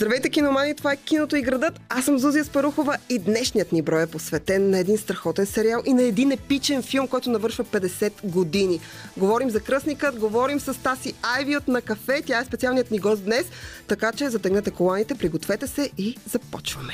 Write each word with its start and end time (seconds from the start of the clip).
Здравейте, 0.00 0.30
киномани! 0.30 0.74
Това 0.74 0.92
е 0.92 0.96
Киното 0.96 1.36
и 1.36 1.42
градът. 1.42 1.80
Аз 1.88 2.04
съм 2.04 2.18
Зузия 2.18 2.44
Спарухова 2.44 2.96
и 3.08 3.18
днешният 3.18 3.72
ни 3.72 3.82
брой 3.82 4.02
е 4.02 4.06
посветен 4.06 4.70
на 4.70 4.78
един 4.78 4.98
страхотен 4.98 5.46
сериал 5.46 5.82
и 5.86 5.92
на 5.92 6.02
един 6.02 6.32
епичен 6.32 6.82
филм, 6.82 7.08
който 7.08 7.30
навършва 7.30 7.64
50 7.64 8.12
години. 8.24 8.80
Говорим 9.16 9.50
за 9.50 9.60
кръсникът, 9.60 10.18
говорим 10.18 10.60
с 10.60 10.82
Таси 10.82 11.14
Айви 11.22 11.56
от 11.56 11.68
на 11.68 11.82
кафе. 11.82 12.22
Тя 12.26 12.40
е 12.40 12.44
специалният 12.44 12.90
ни 12.90 12.98
гост 12.98 13.24
днес, 13.24 13.46
така 13.86 14.12
че 14.12 14.30
затегнете 14.30 14.70
коланите, 14.70 15.14
пригответе 15.14 15.66
се 15.66 15.90
и 15.98 16.16
започваме. 16.30 16.92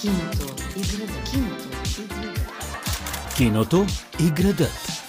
Киното 0.00 0.54
и 0.76 0.80
града. 0.80 1.12
Киното 1.30 1.68
и 2.00 2.06
града. 2.06 2.44
Киното 3.36 3.86
и 4.20 4.30
градът. 4.30 5.02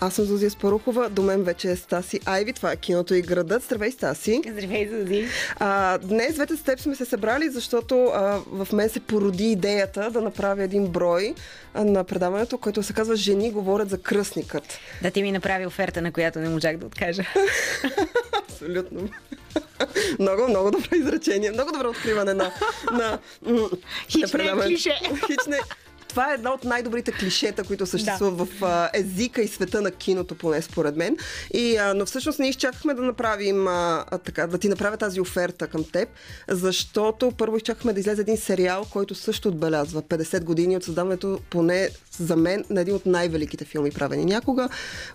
Аз 0.00 0.14
съм 0.14 0.24
Зузия 0.24 0.50
Спарухова, 0.50 1.08
до 1.08 1.22
мен 1.22 1.42
вече 1.42 1.70
е 1.70 1.76
Стаси 1.76 2.20
Айви, 2.26 2.52
това 2.52 2.72
е 2.72 2.76
Киното 2.76 3.14
и 3.14 3.22
градът. 3.22 3.62
Здравей, 3.62 3.90
Стаси! 3.90 4.42
Здравей, 4.48 4.88
Зузи. 4.88 5.28
А, 5.56 5.98
днес 5.98 6.34
двете 6.34 6.56
с 6.56 6.62
теб 6.62 6.80
сме 6.80 6.94
се 6.94 7.04
събрали, 7.04 7.50
защото 7.50 8.04
а, 8.04 8.40
в 8.46 8.68
мен 8.72 8.88
се 8.88 9.00
породи 9.00 9.50
идеята 9.50 10.10
да 10.10 10.20
направя 10.20 10.62
един 10.62 10.88
брой 10.88 11.34
а, 11.74 11.84
на 11.84 12.04
предаването, 12.04 12.58
което 12.58 12.82
се 12.82 12.92
казва 12.92 13.16
Жени 13.16 13.50
говорят 13.50 13.90
за 13.90 13.98
кръстникът. 13.98 14.78
Да 15.02 15.10
ти 15.10 15.22
ми 15.22 15.32
направи 15.32 15.66
оферта, 15.66 16.02
на 16.02 16.12
която 16.12 16.38
не 16.38 16.48
можах 16.48 16.76
да 16.76 16.86
откажа. 16.86 17.24
Абсолютно. 18.48 19.08
много, 20.18 20.48
много 20.48 20.70
добро 20.70 20.96
изречение. 20.96 21.50
Много 21.50 21.72
добро 21.72 21.90
откриване 21.90 22.34
на, 22.34 22.52
на, 22.92 23.18
м, 23.46 23.70
Хич 24.08 24.32
на 24.32 24.38
не 24.38 24.50
е 24.50 24.66
клише. 24.66 25.00
Хич 25.26 25.46
не. 25.46 25.60
Това 26.12 26.30
е 26.30 26.34
една 26.34 26.52
от 26.52 26.64
най-добрите 26.64 27.12
клишета, 27.12 27.64
които 27.64 27.86
съществуват 27.86 28.36
да. 28.36 28.44
в 28.44 28.64
а, 28.64 28.90
езика 28.94 29.42
и 29.42 29.48
света 29.48 29.80
на 29.80 29.90
киното, 29.90 30.34
поне 30.34 30.62
според 30.62 30.96
мен. 30.96 31.16
И, 31.54 31.76
а, 31.76 31.94
но 31.94 32.06
всъщност 32.06 32.38
ние 32.38 32.48
изчакахме 32.48 32.94
да 32.94 33.02
направим, 33.02 33.68
а, 33.68 34.04
а, 34.10 34.18
така, 34.18 34.46
да 34.46 34.58
ти 34.58 34.68
направя 34.68 34.96
тази 34.96 35.20
оферта 35.20 35.66
към 35.66 35.84
теб, 35.84 36.08
защото 36.48 37.32
първо 37.38 37.56
изчакахме 37.56 37.92
да 37.92 38.00
излезе 38.00 38.20
един 38.22 38.36
сериал, 38.36 38.86
който 38.90 39.14
също 39.14 39.48
отбелязва 39.48 40.02
50 40.02 40.44
години 40.44 40.76
от 40.76 40.84
създаването, 40.84 41.40
поне 41.50 41.88
за 42.18 42.36
мен, 42.36 42.64
на 42.70 42.80
един 42.80 42.94
от 42.94 43.06
най-великите 43.06 43.64
филми, 43.64 43.90
правени 43.90 44.24
някога. 44.24 44.68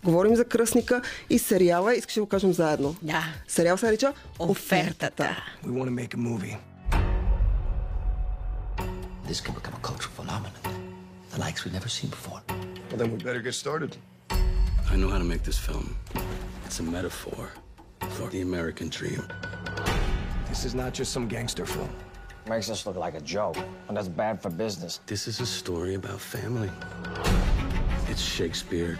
Говорим 0.03 0.35
за 0.35 0.45
кръстника 0.45 1.01
и 1.29 1.39
сериала, 1.39 1.95
искаш 1.95 2.13
да 2.13 2.21
го 2.21 2.27
кажем 2.27 2.53
заедно. 2.53 2.95
Да. 3.01 3.23
Сериал 3.47 3.77
се 3.77 3.85
нарича 3.85 4.13
Офертата. 4.39 5.43
We 5.65 5.69
want 5.69 5.89
to 5.89 6.05
make 6.05 6.13
a 6.13 6.17
movie. 6.17 6.57
This 9.27 9.41
could 9.41 9.55
become 9.55 9.73
a 9.73 9.83
cultural 9.89 10.13
phenomenon, 10.19 10.86
the 11.31 11.39
likes 11.39 11.65
we've 11.65 11.73
never 11.73 11.89
seen 11.89 12.09
before. 12.09 12.41
Well, 12.49 12.97
then 12.97 13.11
we 13.11 13.17
better 13.17 13.41
get 13.41 13.53
started. 13.53 13.97
I 14.29 14.95
know 14.95 15.09
how 15.09 15.17
to 15.17 15.23
make 15.23 15.43
this 15.43 15.57
film. 15.57 15.95
It's 16.65 16.79
a 16.79 16.83
metaphor 16.83 17.51
for 18.11 18.29
the 18.29 18.41
American 18.41 18.89
dream. 18.89 19.23
This 20.47 20.63
is 20.65 20.73
not 20.73 20.93
just 20.93 21.11
some 21.11 21.27
gangster 21.27 21.65
film. 21.65 21.89
Makes 22.47 22.69
us 22.69 22.85
look 22.85 22.95
like 22.95 23.15
a 23.15 23.21
joke, 23.21 23.57
and 23.87 23.97
that's 23.97 24.07
bad 24.07 24.41
for 24.41 24.49
business. 24.49 25.01
This 25.05 25.27
is 25.27 25.41
a 25.41 25.45
story 25.45 25.95
about 25.95 26.21
family. 26.21 26.71
It's 28.07 28.21
Shakespeare. 28.21 28.97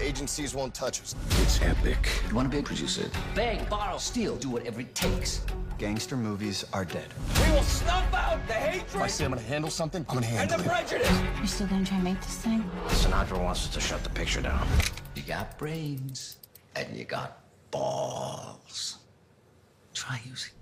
Agencies 0.00 0.54
won't 0.54 0.72
touch 0.72 1.00
us. 1.00 1.16
It's 1.42 1.60
epic. 1.62 2.22
You 2.28 2.36
want 2.36 2.48
to 2.48 2.56
be 2.56 2.60
a 2.60 2.62
producer? 2.62 3.10
Beg, 3.34 3.68
borrow, 3.68 3.98
steal, 3.98 4.36
do 4.36 4.50
whatever 4.50 4.80
it 4.82 4.94
takes. 4.94 5.44
Gangster 5.78 6.16
movies 6.16 6.64
are 6.72 6.84
dead. 6.84 7.08
We 7.44 7.50
will 7.52 7.62
snuff 7.62 8.08
out 8.36 8.48
the 8.48 8.54
If 8.54 8.60
I 8.60 8.66
hatred 8.66 9.10
say 9.10 9.24
I'm 9.24 9.30
gonna 9.32 9.42
handle 9.42 9.70
something, 9.70 10.04
I'm 10.08 10.14
gonna 10.14 10.26
and 10.26 10.36
handle 10.50 10.58
the 10.58 10.64
it. 10.64 10.68
prejudice. 10.68 11.20
You 11.40 11.46
still 11.46 11.66
gonna 11.66 11.84
try 11.84 11.96
and 11.96 12.04
make 12.04 12.20
this 12.20 12.38
thing? 12.38 12.70
Sinatra 12.88 13.42
wants 13.42 13.66
us 13.66 13.74
to 13.74 13.80
shut 13.80 14.02
the 14.04 14.10
picture 14.10 14.40
down. 14.42 14.66
You 15.14 15.22
got 15.22 15.58
brains, 15.58 16.36
and 16.74 16.96
you 16.96 17.04
got 17.04 17.40
balls. 17.70 18.98
Try 19.94 20.20
using 20.24 20.52
both. 20.52 20.55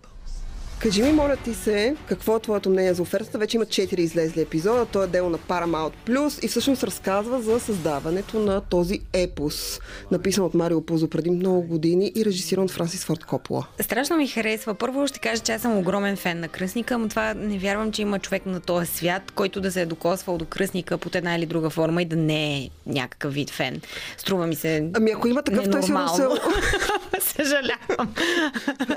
Кажи 0.84 1.02
ми, 1.02 1.12
моля 1.12 1.36
ти 1.36 1.54
се, 1.54 1.96
какво 2.08 2.36
е 2.36 2.40
твоето 2.40 2.70
мнение 2.70 2.94
за 2.94 3.02
офертата? 3.02 3.38
Вече 3.38 3.56
има 3.56 3.64
4 3.64 3.98
излезли 3.98 4.40
епизода, 4.40 4.86
то 4.86 5.02
е 5.02 5.06
дело 5.06 5.30
на 5.30 5.38
Paramount 5.38 5.92
Plus 6.06 6.44
и 6.44 6.48
всъщност 6.48 6.84
разказва 6.84 7.42
за 7.42 7.60
създаването 7.60 8.38
на 8.38 8.60
този 8.60 9.00
епос, 9.12 9.80
написан 10.10 10.44
от 10.44 10.54
Марио 10.54 10.80
Пузо 10.80 11.08
преди 11.08 11.30
много 11.30 11.62
години 11.62 12.12
и 12.16 12.24
режисиран 12.24 12.64
от 12.64 12.70
Франсис 12.70 13.04
Форд 13.04 13.24
Копола. 13.24 13.66
Страшно 13.80 14.16
ми 14.16 14.28
харесва. 14.28 14.74
Първо 14.74 15.06
ще 15.06 15.18
кажа, 15.18 15.42
че 15.42 15.52
аз 15.52 15.62
съм 15.62 15.78
огромен 15.78 16.16
фен 16.16 16.40
на 16.40 16.48
Кръсника, 16.48 16.98
но 16.98 17.08
това 17.08 17.34
не 17.34 17.58
вярвам, 17.58 17.92
че 17.92 18.02
има 18.02 18.18
човек 18.18 18.46
на 18.46 18.60
този 18.60 18.86
свят, 18.86 19.22
който 19.34 19.60
да 19.60 19.72
се 19.72 19.80
е 19.80 19.86
докосвал 19.86 20.38
до 20.38 20.44
Кръсника 20.44 20.98
под 20.98 21.14
една 21.14 21.36
или 21.36 21.46
друга 21.46 21.70
форма 21.70 22.02
и 22.02 22.04
да 22.04 22.16
не 22.16 22.56
е 22.56 22.70
някакъв 22.86 23.34
вид 23.34 23.50
фен. 23.50 23.80
Струва 24.16 24.46
ми 24.46 24.54
се 24.54 24.90
Ами 24.94 25.10
ако 25.10 25.28
има 25.28 25.42
такъв, 25.42 25.70
той 25.70 25.82
сигурно 25.82 26.08
се... 26.08 26.22
Съжалявам. 27.34 28.14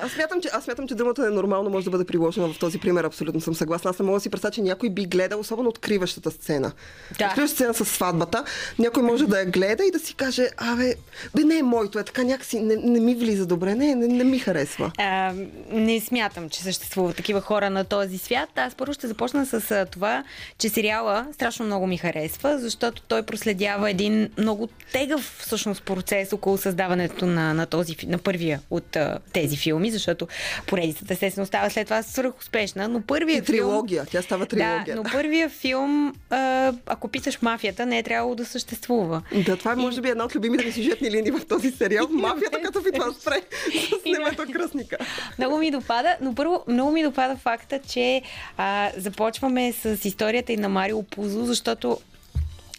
Аз 0.02 0.12
смятам, 0.12 0.42
че, 0.42 0.50
аз 0.54 0.64
смятам, 0.64 0.88
че 0.88 0.96
думата 0.96 1.14
ненормално 1.20 1.77
може 1.78 1.86
да 1.86 1.92
бъде 1.92 2.06
приложена 2.06 2.48
в 2.48 2.60
този 2.60 2.80
пример. 2.80 3.04
Абсолютно 3.04 3.42
съм 3.42 3.56
съгласна. 3.56 3.90
Аз 3.90 4.00
не 4.00 4.06
мога 4.06 4.18
да 4.18 4.22
си 4.22 4.30
представя, 4.30 4.52
че 4.52 4.62
някой 4.62 4.90
би 4.90 5.06
гледал, 5.06 5.40
особено 5.40 5.70
откриващата 5.70 6.32
сцена. 6.32 6.72
Да. 7.20 7.26
Откриващата 7.26 7.56
сцена 7.56 7.74
с 7.74 7.86
сватбата. 7.86 8.44
Някой 8.80 9.04
може 9.04 9.28
да 9.28 9.40
я 9.40 9.46
гледа 9.46 9.84
и 9.86 9.92
да 9.92 10.00
си 10.00 10.16
каже, 10.16 10.48
абе, 10.58 10.96
бе, 11.36 11.44
не 11.44 11.58
е 11.58 11.64
моето, 11.64 12.00
е 12.00 12.04
така 12.04 12.24
някакси, 12.24 12.60
не, 12.60 12.76
не 12.76 13.00
ми 13.00 13.16
влиза 13.16 13.46
добре, 13.46 13.76
не, 13.76 13.96
не, 13.96 14.08
не 14.08 14.24
ми 14.24 14.40
харесва. 14.40 14.92
А, 14.98 15.34
не 15.72 16.00
смятам, 16.00 16.50
че 16.50 16.62
съществуват 16.62 17.16
такива 17.16 17.42
хора 17.42 17.70
на 17.70 17.84
този 17.84 18.18
свят. 18.18 18.50
Аз 18.56 18.76
първо 18.76 18.94
ще 18.94 19.08
започна 19.08 19.46
с 19.46 19.86
това, 19.92 20.24
че 20.58 20.70
сериала 20.70 21.28
страшно 21.34 21.66
много 21.66 21.88
ми 21.88 21.98
харесва, 21.98 22.60
защото 22.60 23.02
той 23.02 23.24
проследява 23.24 23.90
един 23.90 24.30
много 24.38 24.70
тегъв 24.92 25.38
всъщност 25.40 25.84
процес 25.84 26.34
около 26.34 26.58
създаването 26.58 27.26
на, 27.26 27.54
на, 27.54 27.66
този, 27.66 27.96
на 28.08 28.18
първия 28.18 28.62
от 28.70 28.98
тези 29.34 29.58
филми, 29.58 29.92
защото 29.92 30.28
поредицата 30.68 31.14
естествено 31.14 31.46
става 31.58 31.70
след 31.70 31.88
това 31.88 32.04
свръх 32.04 32.40
успешна, 32.40 32.88
но 32.88 33.00
И 33.00 33.02
първият 33.02 33.46
филм... 33.46 33.58
трилогия. 33.58 34.06
Тя 34.12 34.22
става 34.22 34.46
трилогия. 34.46 34.84
Да, 34.86 34.96
но 34.96 35.04
първия 35.04 35.50
филм, 35.50 36.14
а, 36.30 36.74
ако 36.86 37.08
писаш 37.08 37.42
мафията, 37.42 37.86
не 37.86 37.98
е 37.98 38.04
трябвало 38.04 38.36
да 38.36 38.46
съществува. 38.46 39.22
Да, 39.46 39.58
това 39.58 39.72
е 39.72 39.76
може 39.76 40.02
би 40.02 40.10
една 40.10 40.24
от 40.26 40.36
любимите 40.36 40.66
ми 40.66 40.72
сюжетни 40.72 41.12
линии 41.12 41.32
в 41.32 41.46
този 41.50 41.72
сериал. 41.72 42.08
Мафията, 42.12 42.62
като 42.62 42.82
ви 42.82 42.92
това 42.92 43.14
спре 43.14 43.42
с 44.02 44.06
немето 44.06 44.44
кръстника. 44.54 44.98
Много 45.38 45.58
ми 45.58 45.72
допада, 45.72 46.18
но 46.22 46.36
първо 46.36 46.64
много 46.68 46.92
ми 46.92 47.04
допада 47.04 47.36
факта, 47.36 47.80
че 47.90 48.22
а, 48.58 48.92
започваме 48.98 49.74
с 49.74 50.06
историята 50.06 50.54
и 50.54 50.58
на 50.58 50.70
Марио 50.70 51.04
Пузо, 51.04 51.46
защото 51.46 51.98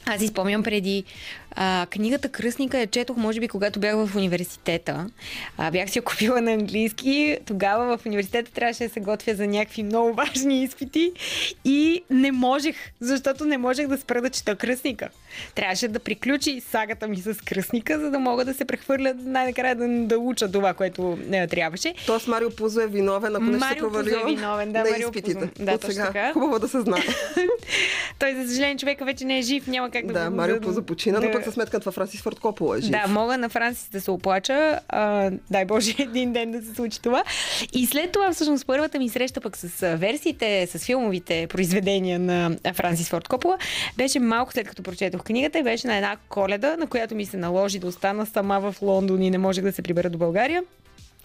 аз 0.06 0.22
изпомням 0.22 0.62
преди 0.62 1.04
а, 1.50 1.86
книгата 1.90 2.28
Кръстника 2.28 2.78
я 2.78 2.86
четох, 2.86 3.16
може 3.16 3.40
би, 3.40 3.48
когато 3.48 3.80
бях 3.80 3.94
в 4.06 4.16
университета. 4.16 5.06
А, 5.58 5.70
бях 5.70 5.90
си 5.90 5.98
я 5.98 6.02
купила 6.02 6.40
на 6.40 6.52
английски. 6.52 7.38
Тогава 7.46 7.98
в 7.98 8.06
университета 8.06 8.52
трябваше 8.52 8.84
да 8.84 8.90
се 8.90 9.00
готвя 9.00 9.34
за 9.34 9.46
някакви 9.46 9.82
много 9.82 10.14
важни 10.14 10.62
изпити 10.62 11.12
и 11.64 12.02
не 12.10 12.32
можех, 12.32 12.76
защото 13.00 13.44
не 13.44 13.58
можех 13.58 13.86
да 13.86 13.98
спра 13.98 14.22
да 14.22 14.30
чета 14.30 14.56
Кръстника. 14.56 15.08
Трябваше 15.54 15.88
да 15.88 15.98
приключи 15.98 16.60
сагата 16.60 17.08
ми 17.08 17.16
с 17.16 17.34
Кръстника, 17.44 18.00
за 18.00 18.10
да 18.10 18.18
мога 18.18 18.44
да 18.44 18.54
се 18.54 18.64
прехвърля 18.64 19.14
най-накрая 19.18 19.74
да, 19.76 19.88
да 19.88 20.18
уча 20.18 20.52
това, 20.52 20.74
което 20.74 21.18
не, 21.26 21.46
трябваше. 21.46 21.94
Тоест 22.06 22.28
Марио 22.28 22.50
Пузо 22.50 22.80
е 22.80 22.86
виновен, 22.86 23.36
ако 23.36 23.44
нещо 23.44 23.58
се 23.58 23.68
Марио 23.68 23.88
Пузо 23.88 23.92
провалила 23.92 24.30
е 24.32 24.34
виновен, 24.34 24.72
да, 24.72 24.78
на 24.78 24.90
Марио 24.90 25.08
изпитите. 25.08 25.40
Пузо. 25.40 25.64
Да, 25.64 25.72
От 25.72 25.82
сега. 25.82 26.06
така. 26.06 26.32
Хубаво 26.32 26.58
да 26.58 26.68
се 26.68 26.80
знае. 26.80 27.02
Той, 28.18 28.34
за 28.34 28.48
съжаление, 28.48 28.76
човека 28.76 29.04
вече 29.04 29.24
не 29.24 29.38
е 29.38 29.42
жив, 29.42 29.66
няма 29.66 29.90
как 29.90 30.06
да 30.06 30.12
да. 30.12 30.30
Марио 30.30 30.60
Пузо 30.60 30.82
почина, 30.82 31.20
да- 31.20 31.37
пък 31.38 31.46
за 31.46 31.52
сметка 31.52 31.80
това 31.80 31.92
Франсис 31.92 32.22
Форд 32.22 32.40
Копола 32.40 32.78
е 32.78 32.80
жив. 32.80 32.90
Да, 32.90 33.06
мога 33.08 33.38
на 33.38 33.48
Франсис 33.48 33.88
да 33.88 34.00
се 34.00 34.10
оплача. 34.10 34.80
А, 34.88 35.30
дай 35.50 35.64
Боже, 35.64 35.94
един 35.98 36.32
ден 36.32 36.52
да 36.52 36.62
се 36.62 36.74
случи 36.74 37.02
това. 37.02 37.24
И 37.72 37.86
след 37.86 38.12
това, 38.12 38.32
всъщност, 38.32 38.66
първата 38.66 38.98
ми 38.98 39.08
среща 39.08 39.40
пък 39.40 39.56
с 39.56 39.96
версиите, 39.96 40.66
с 40.66 40.78
филмовите 40.78 41.46
произведения 41.46 42.18
на 42.18 42.56
Франсис 42.74 43.08
Форд 43.08 43.28
Копола, 43.28 43.58
беше 43.96 44.20
малко 44.20 44.52
след 44.52 44.68
като 44.68 44.82
прочетох 44.82 45.22
книгата 45.22 45.58
и 45.58 45.62
беше 45.62 45.86
на 45.86 45.96
една 45.96 46.16
коледа, 46.28 46.76
на 46.76 46.86
която 46.86 47.14
ми 47.14 47.26
се 47.26 47.36
наложи 47.36 47.78
да 47.78 47.86
остана 47.86 48.26
сама 48.26 48.60
в 48.60 48.82
Лондон 48.82 49.22
и 49.22 49.30
не 49.30 49.38
можех 49.38 49.64
да 49.64 49.72
се 49.72 49.82
прибера 49.82 50.10
до 50.10 50.18
България. 50.18 50.62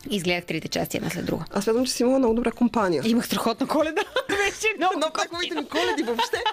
Изгледах 0.09 0.45
трите 0.45 0.67
части 0.67 0.97
една 0.97 1.09
след 1.09 1.25
друга. 1.25 1.45
Аз 1.51 1.63
смятам, 1.63 1.85
че 1.85 1.91
си 1.91 2.03
имала 2.03 2.19
много 2.19 2.33
добра 2.33 2.51
компания. 2.51 3.03
Имах 3.05 3.25
страхотна 3.25 3.67
коледа. 3.67 4.01
Беше 4.29 4.73
много 4.77 4.93
Но 4.99 5.11
пак 5.13 5.31
моите 5.31 5.55
ми 5.55 5.65
коледи 5.65 6.03
въобще 6.03 6.43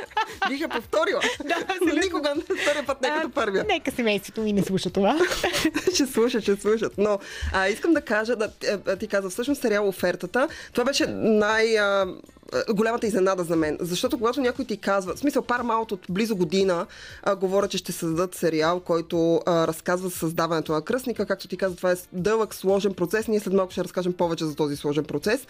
бих 0.49 0.61
я 0.61 0.69
повторила. 0.69 1.21
Да, 1.45 1.55
абсолютно. 1.69 2.01
Никога 2.01 2.35
втория 2.63 2.87
път 2.87 3.01
не 3.01 3.09
е 3.09 3.11
като 3.11 3.31
първия. 3.31 3.65
Нека 3.69 3.91
семейството 3.91 4.41
ми 4.41 4.53
не 4.53 4.63
слуша 4.63 4.91
това. 4.91 5.19
ще 5.95 6.07
слушат, 6.07 6.43
ще 6.43 6.57
слушат. 6.57 6.93
Но 6.99 7.19
а, 7.53 7.69
искам 7.69 7.93
да 7.93 8.01
кажа, 8.01 8.37
да, 8.37 8.51
а, 8.87 8.97
ти 8.97 9.09
каза 9.09 9.31
всъщност 9.31 9.63
сериал 9.63 9.89
Офертата. 9.89 10.49
Това 10.73 10.85
беше 10.85 11.07
най... 11.07 11.79
А, 11.79 12.07
а, 12.53 12.75
голямата 12.75 13.07
изненада 13.07 13.45
за 13.45 13.57
мен. 13.57 13.79
Защото 13.81 14.19
когато 14.19 14.41
някой 14.41 14.65
ти 14.65 14.77
казва, 14.77 15.15
в 15.15 15.19
смисъл 15.19 15.43
Paramount 15.43 15.93
от 15.93 16.07
близо 16.09 16.37
година 16.37 16.87
а, 17.23 17.37
говорят, 17.37 17.71
че 17.71 17.79
ще 17.79 17.93
създадат 17.93 18.35
сериал, 18.35 18.81
който 18.81 19.41
а, 19.47 19.67
разказва 19.67 20.11
създаването 20.11 20.73
на 20.73 20.83
кръстника. 20.83 21.27
Както 21.27 21.49
ти 21.49 21.57
каза, 21.57 21.77
това 21.77 21.93
е 21.93 21.97
дълъг, 22.13 22.55
сложен 22.55 22.95
процес. 22.95 23.29
Ние 23.29 23.40
след 23.41 23.53
малко 23.53 23.73
ще 23.73 23.85
разкажем 23.85 24.13
повече 24.13 24.45
за 24.45 24.55
този 24.55 24.77
сложен 24.77 25.05
процес. 25.05 25.47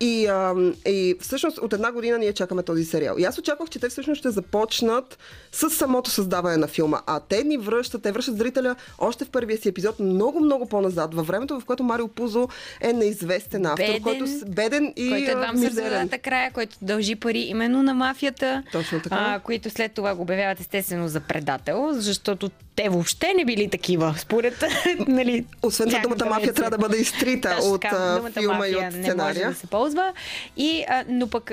И, 0.00 0.26
а, 0.26 0.54
и 0.86 1.14
всъщност 1.20 1.58
от 1.58 1.72
една 1.72 1.92
година 1.92 2.18
ние 2.18 2.32
чакаме 2.32 2.62
този 2.62 2.84
сериал. 2.84 3.14
И 3.18 3.24
аз 3.24 3.38
очаквах, 3.38 3.68
че 3.70 3.78
те 3.78 3.88
всъщност 3.88 4.18
ще 4.18 4.30
започнат 4.30 5.18
с 5.52 5.70
самото 5.70 6.10
създаване 6.10 6.56
на 6.56 6.66
филма. 6.68 7.00
А 7.06 7.20
те 7.20 7.44
ни 7.44 7.58
връщат, 7.58 8.02
те 8.02 8.12
връщат 8.12 8.38
зрителя 8.38 8.76
още 8.98 9.24
в 9.24 9.30
първия 9.30 9.58
си 9.58 9.68
епизод 9.68 10.00
много, 10.00 10.40
много 10.40 10.66
по-назад. 10.66 11.14
Във 11.14 11.26
времето, 11.26 11.60
в 11.60 11.64
което 11.64 11.82
Марио 11.82 12.08
Пузо 12.08 12.48
е 12.80 12.92
неизвестен 12.92 13.66
автор, 13.66 13.76
Беден, 13.78 14.02
който 14.02 14.26
с- 14.26 14.44
беден 14.46 14.92
и 14.96 15.08
който 15.08 15.30
едва 15.30 15.52
мизерен. 15.52 15.74
сързадата 15.74 16.18
края, 16.18 16.50
който 16.52 16.76
дължи 16.82 17.14
пари 17.14 17.38
именно 17.40 17.82
на 17.82 17.94
мафията. 17.94 18.62
Точно 18.72 19.00
така. 19.00 19.16
А, 19.18 19.38
които 19.38 19.70
след 19.70 19.92
това 19.92 20.14
го 20.14 20.22
обявяват 20.22 20.60
естествено 20.60 21.08
за 21.08 21.20
предател, 21.20 21.88
защото 21.92 22.50
те 22.76 22.88
въобще 22.88 23.34
не 23.34 23.44
били 23.44 23.70
такива, 23.70 24.14
според 24.18 24.64
нали, 25.08 25.46
Освен 25.62 25.88
това, 25.88 25.98
тяхната 25.98 26.16
думата 26.16 26.34
мафия 26.34 26.52
трябва 26.54 26.70
да 26.70 26.78
бъде 26.78 26.96
изтрита 27.28 27.56
Точно 27.56 27.72
от 27.72 27.80
така, 27.80 28.22
филма 28.32 28.68
и 28.68 28.76
от 28.76 28.80
Не 28.80 28.84
може 28.84 29.02
сценария. 29.02 29.48
да 29.48 29.54
се 29.54 29.66
ползва. 29.66 30.12
И, 30.56 30.84
а, 30.88 31.04
но 31.08 31.28
пък 31.28 31.52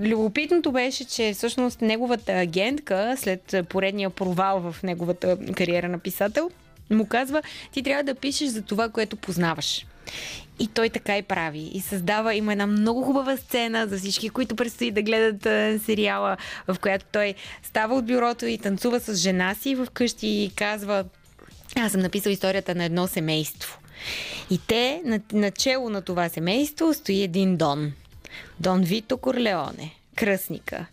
любопитното 0.00 0.72
беше, 0.72 1.04
че 1.04 1.32
всъщност 1.34 1.80
неговата 1.80 2.32
агентка, 2.32 3.14
след 3.18 3.54
поредния 3.68 4.10
провал 4.10 4.60
в 4.60 4.82
неговата 4.82 5.38
кариера 5.56 5.88
на 5.88 5.98
писател, 5.98 6.50
му 6.90 7.06
казва, 7.06 7.42
ти 7.72 7.82
трябва 7.82 8.02
да 8.02 8.14
пишеш 8.14 8.48
за 8.48 8.62
това, 8.62 8.88
което 8.88 9.16
познаваш. 9.16 9.86
И 10.58 10.66
той 10.66 10.88
така 10.88 11.18
и 11.18 11.22
прави. 11.22 11.70
И 11.74 11.80
създава, 11.80 12.34
има 12.34 12.52
една 12.52 12.66
много 12.66 13.02
хубава 13.02 13.36
сцена 13.36 13.86
за 13.86 13.98
всички, 13.98 14.28
които 14.28 14.56
предстои 14.56 14.90
да 14.90 15.02
гледат 15.02 15.46
а, 15.46 15.78
сериала, 15.84 16.36
в 16.68 16.76
която 16.78 17.04
той 17.12 17.34
става 17.62 17.94
от 17.94 18.06
бюрото 18.06 18.46
и 18.46 18.58
танцува 18.58 19.00
с 19.00 19.14
жена 19.14 19.54
си 19.54 19.76
вкъщи 19.86 20.26
и 20.26 20.50
казва, 20.56 21.04
аз 21.76 21.92
съм 21.92 22.00
написал 22.00 22.30
историята 22.30 22.74
на 22.74 22.84
едно 22.84 23.06
семейство. 23.06 23.78
И 24.50 24.58
те, 24.66 25.02
на, 25.04 25.20
начало 25.32 25.90
на 25.90 26.02
това 26.02 26.28
семейство, 26.28 26.94
стои 26.94 27.22
един 27.22 27.56
Дон. 27.56 27.92
Дон 28.60 28.82
Вито 28.82 29.18
Корлеоне. 29.18 29.94
Кръсника. 30.16 30.86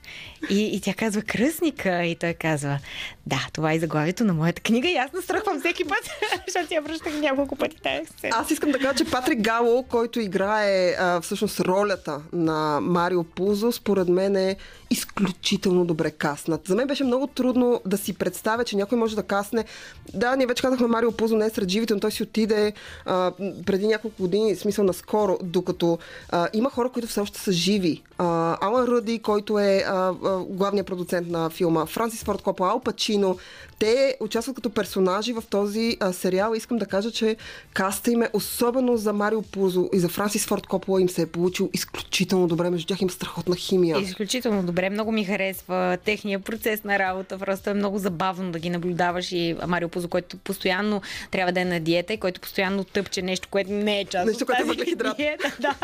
И, 0.49 0.75
и 0.75 0.81
тя 0.81 0.93
казва 0.93 1.21
кръсника 1.21 2.05
и 2.05 2.15
той 2.15 2.33
казва 2.33 2.79
да, 3.27 3.47
това 3.53 3.73
е 3.73 3.79
заглавието 3.79 4.23
на 4.23 4.33
моята 4.33 4.61
книга 4.61 4.87
и 4.87 4.95
аз 4.95 5.13
настръхвам 5.13 5.59
всеки 5.59 5.83
път, 5.83 6.09
защото 6.47 6.73
я 6.73 6.81
връщах 6.81 7.13
няколко 7.19 7.55
пъти 7.55 7.81
тази 7.81 8.05
сцена. 8.05 8.33
Аз 8.35 8.51
искам 8.51 8.71
да 8.71 8.79
кажа, 8.79 8.95
че 8.95 9.11
Патрик 9.11 9.41
Гало, 9.41 9.83
който 9.83 10.19
играе 10.19 10.95
а, 10.99 11.21
всъщност 11.21 11.59
ролята 11.59 12.21
на 12.33 12.79
Марио 12.81 13.23
Пузо, 13.23 13.71
според 13.71 14.07
мен 14.07 14.35
е 14.35 14.55
изключително 14.89 15.85
добре 15.85 16.11
каснат. 16.11 16.67
За 16.67 16.75
мен 16.75 16.87
беше 16.87 17.03
много 17.03 17.27
трудно 17.27 17.81
да 17.85 17.97
си 17.97 18.13
представя, 18.13 18.63
че 18.63 18.75
някой 18.75 18.97
може 18.97 19.15
да 19.15 19.23
касне. 19.23 19.65
Да, 20.13 20.35
ние 20.35 20.47
вече 20.47 20.61
казахме, 20.61 20.87
Марио 20.87 21.11
Пузо 21.11 21.37
не 21.37 21.45
е 21.45 21.49
сред 21.49 21.69
живите, 21.69 21.93
но 21.93 21.99
той 21.99 22.11
си 22.11 22.23
отиде 22.23 22.73
а, 23.05 23.31
преди 23.65 23.87
няколко 23.87 24.21
години, 24.21 24.55
смисъл 24.55 24.85
наскоро, 24.85 25.37
докато 25.43 25.99
а, 26.29 26.47
има 26.53 26.69
хора, 26.69 26.89
които 26.89 27.07
все 27.07 27.19
още 27.19 27.39
са 27.39 27.51
живи. 27.51 28.03
А, 28.17 28.57
Алан 28.61 28.85
Ръди, 28.87 29.19
който 29.19 29.59
е 29.59 29.83
а, 29.87 30.13
а, 30.27 30.37
главният 30.49 30.87
продуцент 30.87 31.27
на 31.27 31.49
филма, 31.49 31.85
Франсис 31.85 32.23
Форд 32.23 32.41
Копа, 32.41 32.67
Ал 32.67 32.79
Пачино, 32.79 33.37
те 33.79 34.17
участват 34.19 34.55
като 34.55 34.69
персонажи 34.69 35.33
в 35.33 35.43
този 35.49 35.97
а, 35.99 36.13
сериал. 36.13 36.53
Искам 36.53 36.77
да 36.77 36.85
кажа, 36.85 37.11
че 37.11 37.35
каста 37.73 38.11
им 38.11 38.21
е 38.21 38.29
особено 38.33 38.97
за 38.97 39.13
Марио 39.13 39.41
Пузо 39.41 39.89
и 39.93 39.99
за 39.99 40.09
Франсис 40.09 40.45
Форд 40.45 40.67
Копола 40.67 41.01
им 41.01 41.09
се 41.09 41.21
е 41.21 41.25
получил 41.25 41.69
изключително 41.73 42.47
добре. 42.47 42.69
Между 42.69 42.87
тях 42.87 43.01
има 43.01 43.11
страхотна 43.11 43.55
химия. 43.55 43.99
Изключително 43.99 44.63
добре, 44.63 44.89
много 44.89 45.11
ми 45.11 45.25
харесва 45.25 45.97
техния 46.05 46.39
процес 46.39 46.83
на 46.83 46.99
работа. 46.99 47.37
Просто 47.37 47.69
е 47.69 47.73
много 47.73 47.97
забавно 47.97 48.51
да 48.51 48.59
ги 48.59 48.69
наблюдаваш 48.69 49.31
и 49.31 49.55
Марио 49.67 49.89
Пузо, 49.89 50.07
който 50.07 50.37
постоянно 50.37 51.01
трябва 51.31 51.51
да 51.51 51.61
е 51.61 51.65
на 51.65 51.79
диета 51.79 52.13
и 52.13 52.17
който 52.17 52.41
постоянно 52.41 52.83
тъпче 52.83 53.21
нещо, 53.21 53.47
което 53.51 53.71
не 53.71 53.99
е 53.99 54.05
част 54.05 54.27
Нещо, 54.27 54.43
от 54.43 54.47
което 54.47 54.61
е 54.61 54.65
тази 54.65 54.69
въглехидрат. 54.69 55.17
диета. 55.17 55.55
Да, 55.59 55.75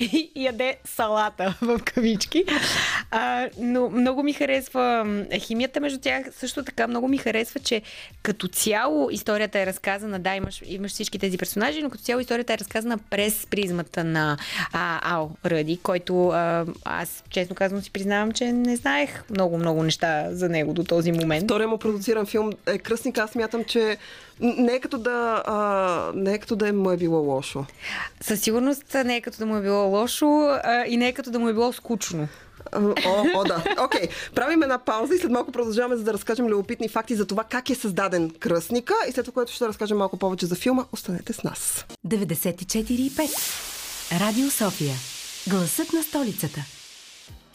и, 0.00 0.30
и 0.34 0.44
яде 0.44 0.76
салата 0.84 1.58
в 1.62 1.80
кавички. 1.84 2.44
А, 3.10 3.48
но 3.58 3.90
много 3.92 4.22
ми 4.22 4.32
харесва 4.32 5.06
химията 5.38 5.80
между 5.80 5.98
тях. 5.98 6.26
Също 6.32 6.64
така 6.64 6.86
много 6.86 7.08
ми 7.08 7.18
харесва, 7.18 7.60
че 7.60 7.82
като 8.22 8.48
цяло 8.48 9.10
историята 9.10 9.60
е 9.60 9.66
разказана, 9.66 10.18
да, 10.18 10.34
имаш, 10.34 10.62
имаш 10.66 10.92
всички 10.92 11.18
тези 11.18 11.38
персонажи, 11.38 11.82
но 11.82 11.90
като 11.90 12.04
цяло 12.04 12.20
историята 12.20 12.52
е 12.52 12.58
разказана 12.58 12.98
през 13.10 13.46
призмата 13.46 14.04
на 14.04 14.36
а, 14.72 15.14
Ал 15.14 15.30
Ръди, 15.46 15.78
който 15.82 16.28
а, 16.28 16.66
аз 16.84 17.24
честно 17.30 17.56
казвам 17.56 17.82
си 17.82 17.90
признавам, 17.90 18.32
че 18.32 18.52
не 18.52 18.76
знаех 18.76 19.30
много-много 19.30 19.82
неща 19.82 20.28
за 20.30 20.48
него 20.48 20.72
до 20.72 20.84
този 20.84 21.12
момент. 21.12 21.44
Втория 21.44 21.68
му 21.68 21.78
продуциран 21.78 22.26
филм 22.26 22.50
е 22.66 22.78
Кръстник. 22.78 23.18
Аз 23.18 23.30
смятам, 23.30 23.64
че 23.64 23.96
не 24.40 24.72
е 24.72 24.80
като 24.80 24.98
да, 24.98 25.42
а, 25.46 26.12
не 26.14 26.34
е 26.34 26.38
като 26.38 26.56
да 26.56 26.72
му 26.72 26.90
е 26.90 26.96
било 26.96 27.18
лошо. 27.18 27.66
Със 28.20 28.40
сигурност 28.40 28.96
не 29.04 29.16
е 29.16 29.20
като 29.20 29.38
да 29.38 29.46
му 29.46 29.56
е 29.56 29.62
било 29.62 29.84
лошо 29.84 30.26
а, 30.64 30.84
и 30.86 30.96
не 30.96 31.08
е 31.08 31.12
като 31.12 31.30
да 31.30 31.38
му 31.38 31.48
е 31.48 31.52
било 31.52 31.72
скучно. 31.72 32.28
О, 33.06 33.26
о, 33.34 33.44
да. 33.44 33.64
Окей, 33.84 34.08
правим 34.34 34.62
една 34.62 34.78
пауза 34.78 35.14
и 35.14 35.18
след 35.18 35.30
малко 35.30 35.52
продължаваме, 35.52 35.96
за 35.96 36.04
да 36.04 36.12
разкажем 36.12 36.46
любопитни 36.46 36.88
факти 36.88 37.14
за 37.14 37.26
това 37.26 37.44
как 37.44 37.70
е 37.70 37.74
създаден 37.74 38.30
кръстника 38.30 38.94
и 39.08 39.12
след 39.12 39.24
това, 39.24 39.34
което 39.34 39.52
ще 39.52 39.68
разкажем 39.68 39.98
малко 39.98 40.16
повече 40.16 40.46
за 40.46 40.54
филма. 40.54 40.84
Останете 40.92 41.32
с 41.32 41.42
нас. 41.42 41.86
94,5. 42.06 44.20
Радио 44.20 44.50
София. 44.50 44.94
Гласът 45.48 45.92
на 45.92 46.02
столицата. 46.02 46.64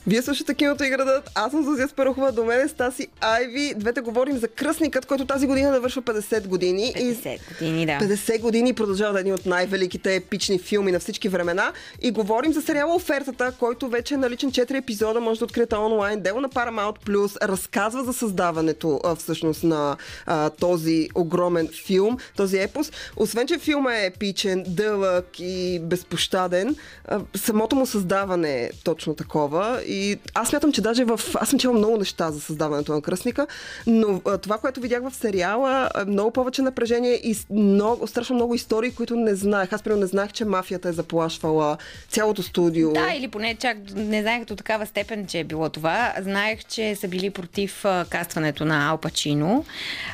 Вие 0.08 0.22
слушате 0.22 0.54
киното 0.54 0.84
и 0.84 0.90
градът. 0.90 1.32
Аз 1.36 1.52
съм 1.52 1.64
Зузия 1.64 1.88
Спарухова, 1.88 2.32
до 2.32 2.46
мен 2.46 2.62
е 2.62 2.68
Стаси 2.68 3.08
Айви. 3.22 3.74
Двете 3.76 4.02
говорим 4.02 4.38
за 4.38 4.48
кръстникът, 4.48 5.06
който 5.06 5.26
тази 5.26 5.48
година 5.48 5.72
навършва 5.72 6.02
50 6.02 6.48
години. 6.48 6.94
50 6.98 7.40
години, 7.50 7.86
да. 7.86 7.92
50 7.92 8.42
години 8.42 8.74
продължава 8.74 9.14
да 9.14 9.20
е 9.20 9.22
един 9.22 9.34
от 9.34 9.46
най-великите 9.46 10.16
епични 10.16 10.60
филми 10.60 10.92
на 10.92 11.00
всички 11.00 11.30
времена. 11.30 11.74
И 12.02 12.12
говорим 12.12 12.54
за 12.54 12.62
сериала 12.62 12.96
Офертата, 12.96 13.54
който 13.60 13.90
вече 13.90 14.14
е 14.14 14.18
наличен 14.18 14.52
4 14.52 14.78
епизода, 14.78 15.20
може 15.20 15.40
да 15.40 15.46
откриете 15.46 15.76
онлайн. 15.76 16.22
Дело 16.22 16.42
на 16.42 16.50
Paramount 16.50 17.06
Plus 17.06 17.48
разказва 17.48 18.04
за 18.04 18.14
създаването 18.14 19.02
всъщност 19.18 19.64
на 19.64 19.98
а, 20.26 20.50
този 20.50 21.10
огромен 21.16 21.70
филм, 21.86 22.18
този 22.36 22.58
епос. 22.58 22.92
Освен, 23.16 23.48
че 23.48 23.58
филма 23.58 23.96
е 23.96 24.06
епичен, 24.06 24.64
дълъг 24.68 25.26
и 25.40 25.80
безпощаден, 25.84 26.76
а, 27.06 27.20
самото 27.36 27.76
му 27.76 27.86
създаване 27.86 28.64
е 28.64 28.70
точно 28.84 29.16
такова. 29.16 29.82
И 29.86 29.97
аз 30.34 30.48
смятам, 30.48 30.72
че 30.72 30.82
даже 30.82 31.04
в... 31.04 31.20
Аз 31.36 31.50
съм 31.50 31.60
чела 31.60 31.74
много 31.74 31.98
неща 31.98 32.32
за 32.32 32.42
създаването 32.42 32.94
на 32.94 33.02
Кръстника, 33.02 33.48
но 33.88 34.22
а, 34.26 34.38
това, 34.38 34.58
което 34.58 34.82
видях 34.82 35.10
в 35.10 35.16
сериала, 35.16 35.90
е 36.02 36.06
много 36.06 36.32
повече 36.32 36.62
напрежение 36.62 37.14
и 37.14 37.38
много, 37.50 38.08
страшно 38.08 38.36
много 38.36 38.56
истории, 38.56 38.92
които 38.92 39.16
не 39.16 39.36
знаех. 39.36 39.74
Аз 39.74 39.82
примерно 39.82 40.02
не 40.02 40.08
знаех, 40.08 40.32
че 40.32 40.46
мафията 40.46 40.90
е 40.90 40.92
заплашвала 40.92 41.78
цялото 42.10 42.44
студио. 42.44 42.94
Да, 42.94 43.14
или 43.18 43.28
поне 43.28 43.56
чак 43.56 43.78
не 43.96 44.22
знаех 44.22 44.46
до 44.46 44.56
такава 44.56 44.86
степен, 44.86 45.28
че 45.28 45.40
е 45.40 45.44
било 45.44 45.70
това. 45.70 46.14
Знаех, 46.22 46.66
че 46.66 46.96
са 46.96 47.08
били 47.08 47.30
против 47.30 47.86
кастването 48.10 48.66
на 48.66 48.90
Ал 48.90 48.98
Пачино, 48.98 49.66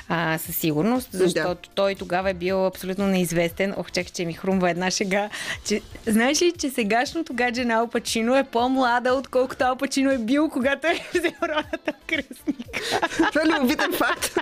а, 0.09 0.37
със 0.37 0.55
сигурност, 0.55 1.09
защото 1.11 1.69
да. 1.69 1.75
той 1.75 1.95
тогава 1.95 2.29
е 2.29 2.33
бил 2.33 2.65
абсолютно 2.65 3.07
неизвестен. 3.07 3.73
Ох, 3.77 3.91
чак, 3.91 4.13
че 4.13 4.25
ми 4.25 4.33
хрумва 4.33 4.69
една 4.69 4.91
шега. 4.91 5.29
Че, 5.65 5.81
знаеш 6.07 6.41
ли, 6.41 6.53
че 6.59 6.69
сегашното 6.69 7.33
гадже 7.33 7.65
на 7.65 7.73
Ал 7.73 7.87
Пачино 7.87 8.37
е 8.37 8.43
по-млада, 8.43 9.13
отколкото 9.13 9.63
Ал 9.73 9.77
Пачино 9.77 10.11
е 10.11 10.17
бил, 10.17 10.49
когато 10.49 10.87
е 10.87 10.99
взел 11.13 11.31
ролята 11.43 11.91
в 11.91 12.05
кръстник. 12.07 12.67
Това 13.29 13.41
е 13.41 13.45
любопитен 13.45 13.93
факт. 13.93 14.37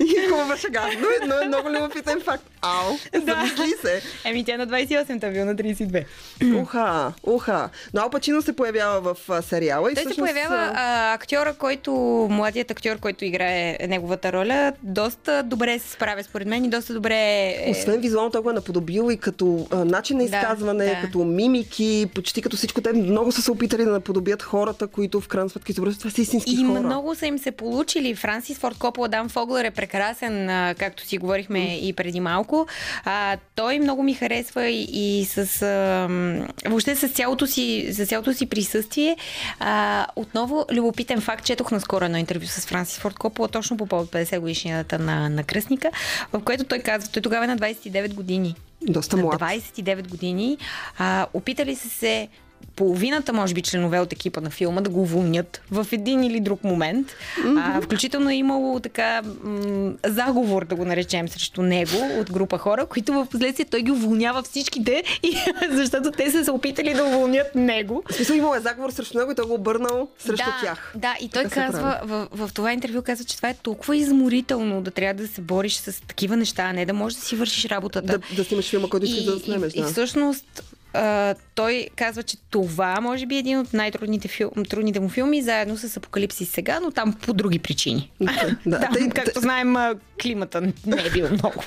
И 0.00 0.28
хубава 0.30 0.56
шега. 0.56 0.86
Но 1.00 1.06
е, 1.06 1.26
но 1.26 1.34
е 1.42 1.46
много 1.48 1.70
любопитен 1.70 2.20
факт. 2.20 2.44
Ау, 2.62 2.96
замисли 3.26 3.74
се. 3.82 4.02
Еми, 4.24 4.44
тя 4.44 4.56
на 4.56 4.66
28, 4.66 5.20
та 5.20 5.30
бил 5.30 5.44
на 5.44 5.54
32. 5.54 6.04
Уха, 6.56 7.12
уха. 7.22 7.68
Но 7.94 8.00
Ал 8.00 8.10
Пачино 8.10 8.42
се 8.42 8.56
появява 8.56 9.00
в 9.14 9.42
сериала. 9.42 9.92
И 9.92 9.94
Той 9.94 10.02
се 10.02 10.08
всъщност, 10.08 10.32
появява 10.32 10.72
а, 10.74 11.14
актьора, 11.14 11.54
който, 11.54 11.92
младият 12.30 12.70
актьор, 12.70 12.98
който 12.98 13.24
играе 13.24 13.78
неговата 13.88 14.32
роля, 14.32 14.72
доста 14.82 15.42
добре 15.42 15.78
се 15.78 15.90
справя 15.90 16.22
според 16.24 16.48
мен 16.48 16.64
и 16.64 16.68
доста 16.68 16.94
добре 16.94 17.16
е... 17.16 17.70
Освен 17.70 18.00
визуално, 18.00 18.30
той 18.30 18.42
го 18.42 18.50
е 18.50 18.52
наподобил 18.52 19.10
и 19.10 19.16
като 19.16 19.66
а, 19.70 19.84
начин 19.84 20.16
на 20.16 20.28
Да, 20.28 20.36
изказване, 20.36 20.86
да. 20.86 21.00
като 21.00 21.18
мимики, 21.24 22.10
почти 22.14 22.42
като 22.42 22.56
всичко. 22.56 22.80
Те 22.80 22.92
много 22.92 23.32
са 23.32 23.42
се 23.42 23.50
опитали 23.50 23.84
да 23.84 23.90
наподобят 23.90 24.42
хората, 24.60 24.86
които 24.86 25.20
в 25.20 25.28
крайна 25.28 25.50
сметка 25.50 25.72
изобразят. 25.72 25.98
Това 25.98 26.10
са 26.10 26.20
истински 26.20 26.52
И 26.52 26.64
хора. 26.64 26.80
много 26.80 27.14
са 27.14 27.26
им 27.26 27.38
се 27.38 27.50
получили. 27.50 28.14
Франсис 28.14 28.58
Форд 28.58 28.78
Копола, 28.78 29.08
Дан 29.08 29.28
Фоглер 29.28 29.64
е 29.64 29.70
прекрасен, 29.70 30.46
както 30.76 31.06
си 31.06 31.18
говорихме 31.18 31.78
и 31.78 31.92
преди 31.92 32.20
малко. 32.20 32.66
А, 33.04 33.36
той 33.54 33.78
много 33.78 34.02
ми 34.02 34.14
харесва 34.14 34.66
и, 34.66 34.82
и 34.92 35.24
с... 35.24 35.62
А, 35.62 36.08
въобще 36.68 36.96
с 36.96 37.08
цялото 37.08 37.46
си, 37.46 37.88
с 37.92 38.06
цялото 38.06 38.32
си 38.32 38.46
присъствие. 38.46 39.16
А, 39.58 40.06
отново, 40.16 40.64
любопитен 40.72 41.20
факт, 41.20 41.44
четох 41.44 41.70
наскоро 41.70 42.04
едно 42.04 42.18
интервю 42.18 42.46
с 42.46 42.66
Франсис 42.66 42.98
Форд 42.98 43.18
Копола, 43.18 43.48
точно 43.48 43.76
по 43.76 43.86
повод 43.86 44.10
50 44.10 44.38
годишнината 44.38 44.98
на, 44.98 45.28
на 45.28 45.44
кръстника, 45.44 45.90
в 46.32 46.40
което 46.40 46.64
той 46.64 46.78
казва, 46.78 47.10
той 47.12 47.22
тогава 47.22 47.44
е 47.44 47.48
на 47.48 47.58
29 47.58 48.14
години. 48.14 48.54
Доста 48.82 49.16
На 49.16 49.22
млад. 49.22 49.40
29 49.40 50.08
години. 50.08 50.58
А, 50.98 51.26
опитали 51.34 51.76
са 51.76 51.88
се 51.88 52.28
половината, 52.76 53.32
може 53.32 53.54
би, 53.54 53.62
членове 53.62 54.00
от 54.00 54.12
екипа 54.12 54.40
на 54.40 54.50
филма 54.50 54.80
да 54.80 54.90
го 54.90 55.02
уволнят 55.02 55.62
в 55.70 55.86
един 55.92 56.24
или 56.24 56.40
друг 56.40 56.64
момент. 56.64 57.12
А, 57.56 57.80
включително 57.80 58.30
е 58.30 58.34
имало 58.34 58.80
така 58.80 59.22
м- 59.42 59.92
заговор, 60.06 60.64
да 60.64 60.74
го 60.74 60.84
наречем, 60.84 61.28
срещу 61.28 61.62
него 61.62 62.20
от 62.20 62.32
група 62.32 62.58
хора, 62.58 62.86
които 62.86 63.12
в 63.12 63.26
последствие 63.30 63.66
той 63.66 63.82
ги 63.82 63.90
уволнява 63.90 64.42
всичките, 64.42 65.02
и, 65.22 65.36
защото 65.70 66.10
те 66.10 66.30
са 66.30 66.44
се 66.44 66.50
опитали 66.50 66.94
да 66.94 67.04
уволнят 67.04 67.54
него. 67.54 68.02
В 68.10 68.14
смисъл 68.14 68.34
имал 68.34 68.54
е 68.56 68.60
заговор 68.60 68.90
срещу 68.90 69.18
него 69.18 69.30
и 69.30 69.34
той 69.34 69.46
го 69.46 69.54
обърнал 69.54 70.08
срещу 70.18 70.44
да, 70.44 70.66
тях. 70.66 70.92
Да, 70.96 71.14
и 71.20 71.28
той 71.28 71.42
Така 71.42 71.66
казва, 71.66 72.00
в, 72.04 72.28
в 72.32 72.50
това 72.54 72.72
интервю 72.72 73.02
казва, 73.02 73.24
че 73.24 73.36
това 73.36 73.48
е 73.48 73.54
толкова 73.54 73.96
изморително 73.96 74.82
да 74.82 74.90
трябва 74.90 75.22
да 75.22 75.28
се 75.28 75.40
бориш 75.40 75.74
с 75.74 76.00
такива 76.06 76.36
неща, 76.36 76.62
а 76.62 76.72
не 76.72 76.86
да 76.86 76.92
можеш 76.92 77.18
да 77.18 77.24
си 77.24 77.36
вършиш 77.36 77.64
работата. 77.64 78.18
Да, 78.18 78.36
да 78.36 78.44
снимаш 78.44 78.70
филма, 78.70 78.88
който 78.88 79.06
искаш 79.06 79.24
да 79.24 79.32
заснемеш. 79.32 79.72
и, 79.74 79.80
Да. 79.80 79.88
и 79.88 79.92
всъщност 79.92 80.62
а, 80.92 81.34
той 81.54 81.88
казва, 81.96 82.22
че 82.22 82.36
това 82.50 83.00
може 83.00 83.26
би 83.26 83.34
е 83.34 83.38
един 83.38 83.58
от 83.58 83.72
най-трудните 83.72 84.28
фил... 84.28 84.50
трудните 84.68 85.00
му 85.00 85.08
филми, 85.08 85.42
заедно 85.42 85.76
с 85.76 85.96
Апокалипсис 85.96 86.50
сега, 86.50 86.80
но 86.80 86.90
там 86.90 87.12
по 87.12 87.32
други 87.32 87.58
причини. 87.58 88.12
Да, 88.20 88.56
да, 88.66 88.78
тъй- 88.92 89.08
както 89.08 89.40
знаем, 89.40 89.74
климата 90.22 90.60
не 90.60 90.72
е 91.06 91.10
бил 91.10 91.28
много. 91.30 91.62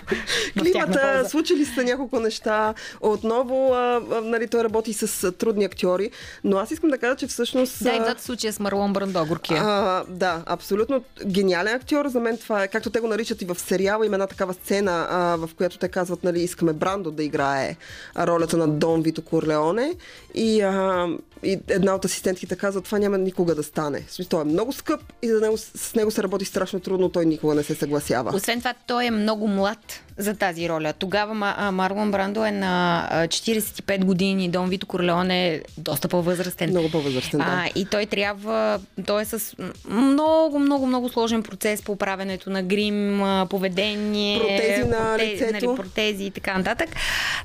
Климата, 0.59 1.25
случили 1.29 1.65
са 1.65 1.83
няколко 1.83 2.19
неща. 2.19 2.73
Отново, 3.01 3.73
а, 3.73 4.01
а, 4.11 4.21
нали, 4.21 4.47
той 4.47 4.63
работи 4.63 4.93
с 4.93 5.23
а, 5.23 5.31
трудни 5.31 5.65
актьори, 5.65 6.11
но 6.43 6.57
аз 6.57 6.71
искам 6.71 6.89
да 6.89 6.97
кажа, 6.97 7.15
че 7.15 7.27
всъщност... 7.27 7.83
Да, 7.83 7.91
и 7.93 7.99
двата 7.99 8.23
случая 8.23 8.53
с 8.53 8.59
Марлон 8.59 8.93
Брандо, 8.93 9.25
горкия. 9.25 9.61
А, 9.63 10.03
да, 10.09 10.43
абсолютно 10.45 11.03
гениален 11.25 11.75
актьор. 11.75 12.07
За 12.07 12.19
мен 12.19 12.37
това 12.37 12.63
е, 12.63 12.67
както 12.67 12.89
те 12.89 12.99
го 12.99 13.07
наричат 13.07 13.41
и 13.41 13.45
в 13.45 13.55
сериала, 13.59 14.05
има 14.05 14.15
една 14.15 14.27
такава 14.27 14.53
сцена, 14.53 15.07
а, 15.09 15.17
в 15.35 15.49
която 15.57 15.77
те 15.77 15.87
казват, 15.87 16.23
нали, 16.23 16.39
искаме 16.39 16.73
Брандо 16.73 17.11
да 17.11 17.23
играе 17.23 17.75
ролята 18.17 18.57
на 18.57 18.67
Дон 18.67 19.03
Вито 19.13 19.21
Корлеоне. 19.21 19.93
И, 20.33 20.59
а, 20.61 21.07
и 21.43 21.59
една 21.69 21.95
от 21.95 22.05
асистентките 22.05 22.55
казва, 22.55 22.81
това 22.81 22.99
няма 22.99 23.17
никога 23.17 23.55
да 23.55 23.63
стане. 23.63 24.03
Смисъл, 24.07 24.29
Той 24.29 24.41
е 24.41 24.45
много 24.45 24.73
скъп 24.73 25.01
и 25.21 25.27
за 25.29 25.41
него, 25.41 25.57
с 25.57 25.95
него 25.95 26.11
се 26.11 26.23
работи 26.23 26.45
страшно 26.45 26.79
трудно, 26.79 27.09
той 27.09 27.25
никога 27.25 27.55
не 27.55 27.63
се 27.63 27.75
съгласява. 27.75 28.31
Освен 28.35 28.59
това, 28.59 28.73
той 28.87 29.05
е 29.05 29.11
много 29.11 29.47
млад 29.47 30.01
за 30.17 30.35
тази 30.35 30.69
роля. 30.69 30.93
Тогава 30.99 31.33
Марлон 31.71 32.11
Брандо 32.11 32.45
е 32.45 32.51
на 32.51 33.07
а, 33.11 33.27
45 33.27 34.05
години, 34.05 34.49
Дон 34.49 34.69
Вито 34.69 34.87
Корлеон 34.87 35.31
е 35.31 35.61
доста 35.77 36.07
по-възрастен. 36.07 36.69
Много 36.69 36.91
по-възрастен, 36.91 37.39
да. 37.39 37.45
А, 37.47 37.69
и 37.75 37.85
той 37.85 38.05
трябва, 38.05 38.79
той 39.05 39.21
е 39.21 39.25
с 39.25 39.55
много, 39.89 40.59
много, 40.59 40.87
много 40.87 41.09
сложен 41.09 41.43
процес 41.43 41.81
по 41.81 41.95
правенето 41.95 42.49
на 42.49 42.63
грим, 42.63 43.23
поведение, 43.49 44.39
Протези 44.39 44.89
на 44.89 45.17
лицето. 45.19 45.53
нали, 45.53 45.75
протези 45.75 46.23
и 46.23 46.31
така 46.31 46.57
нататък. 46.57 46.89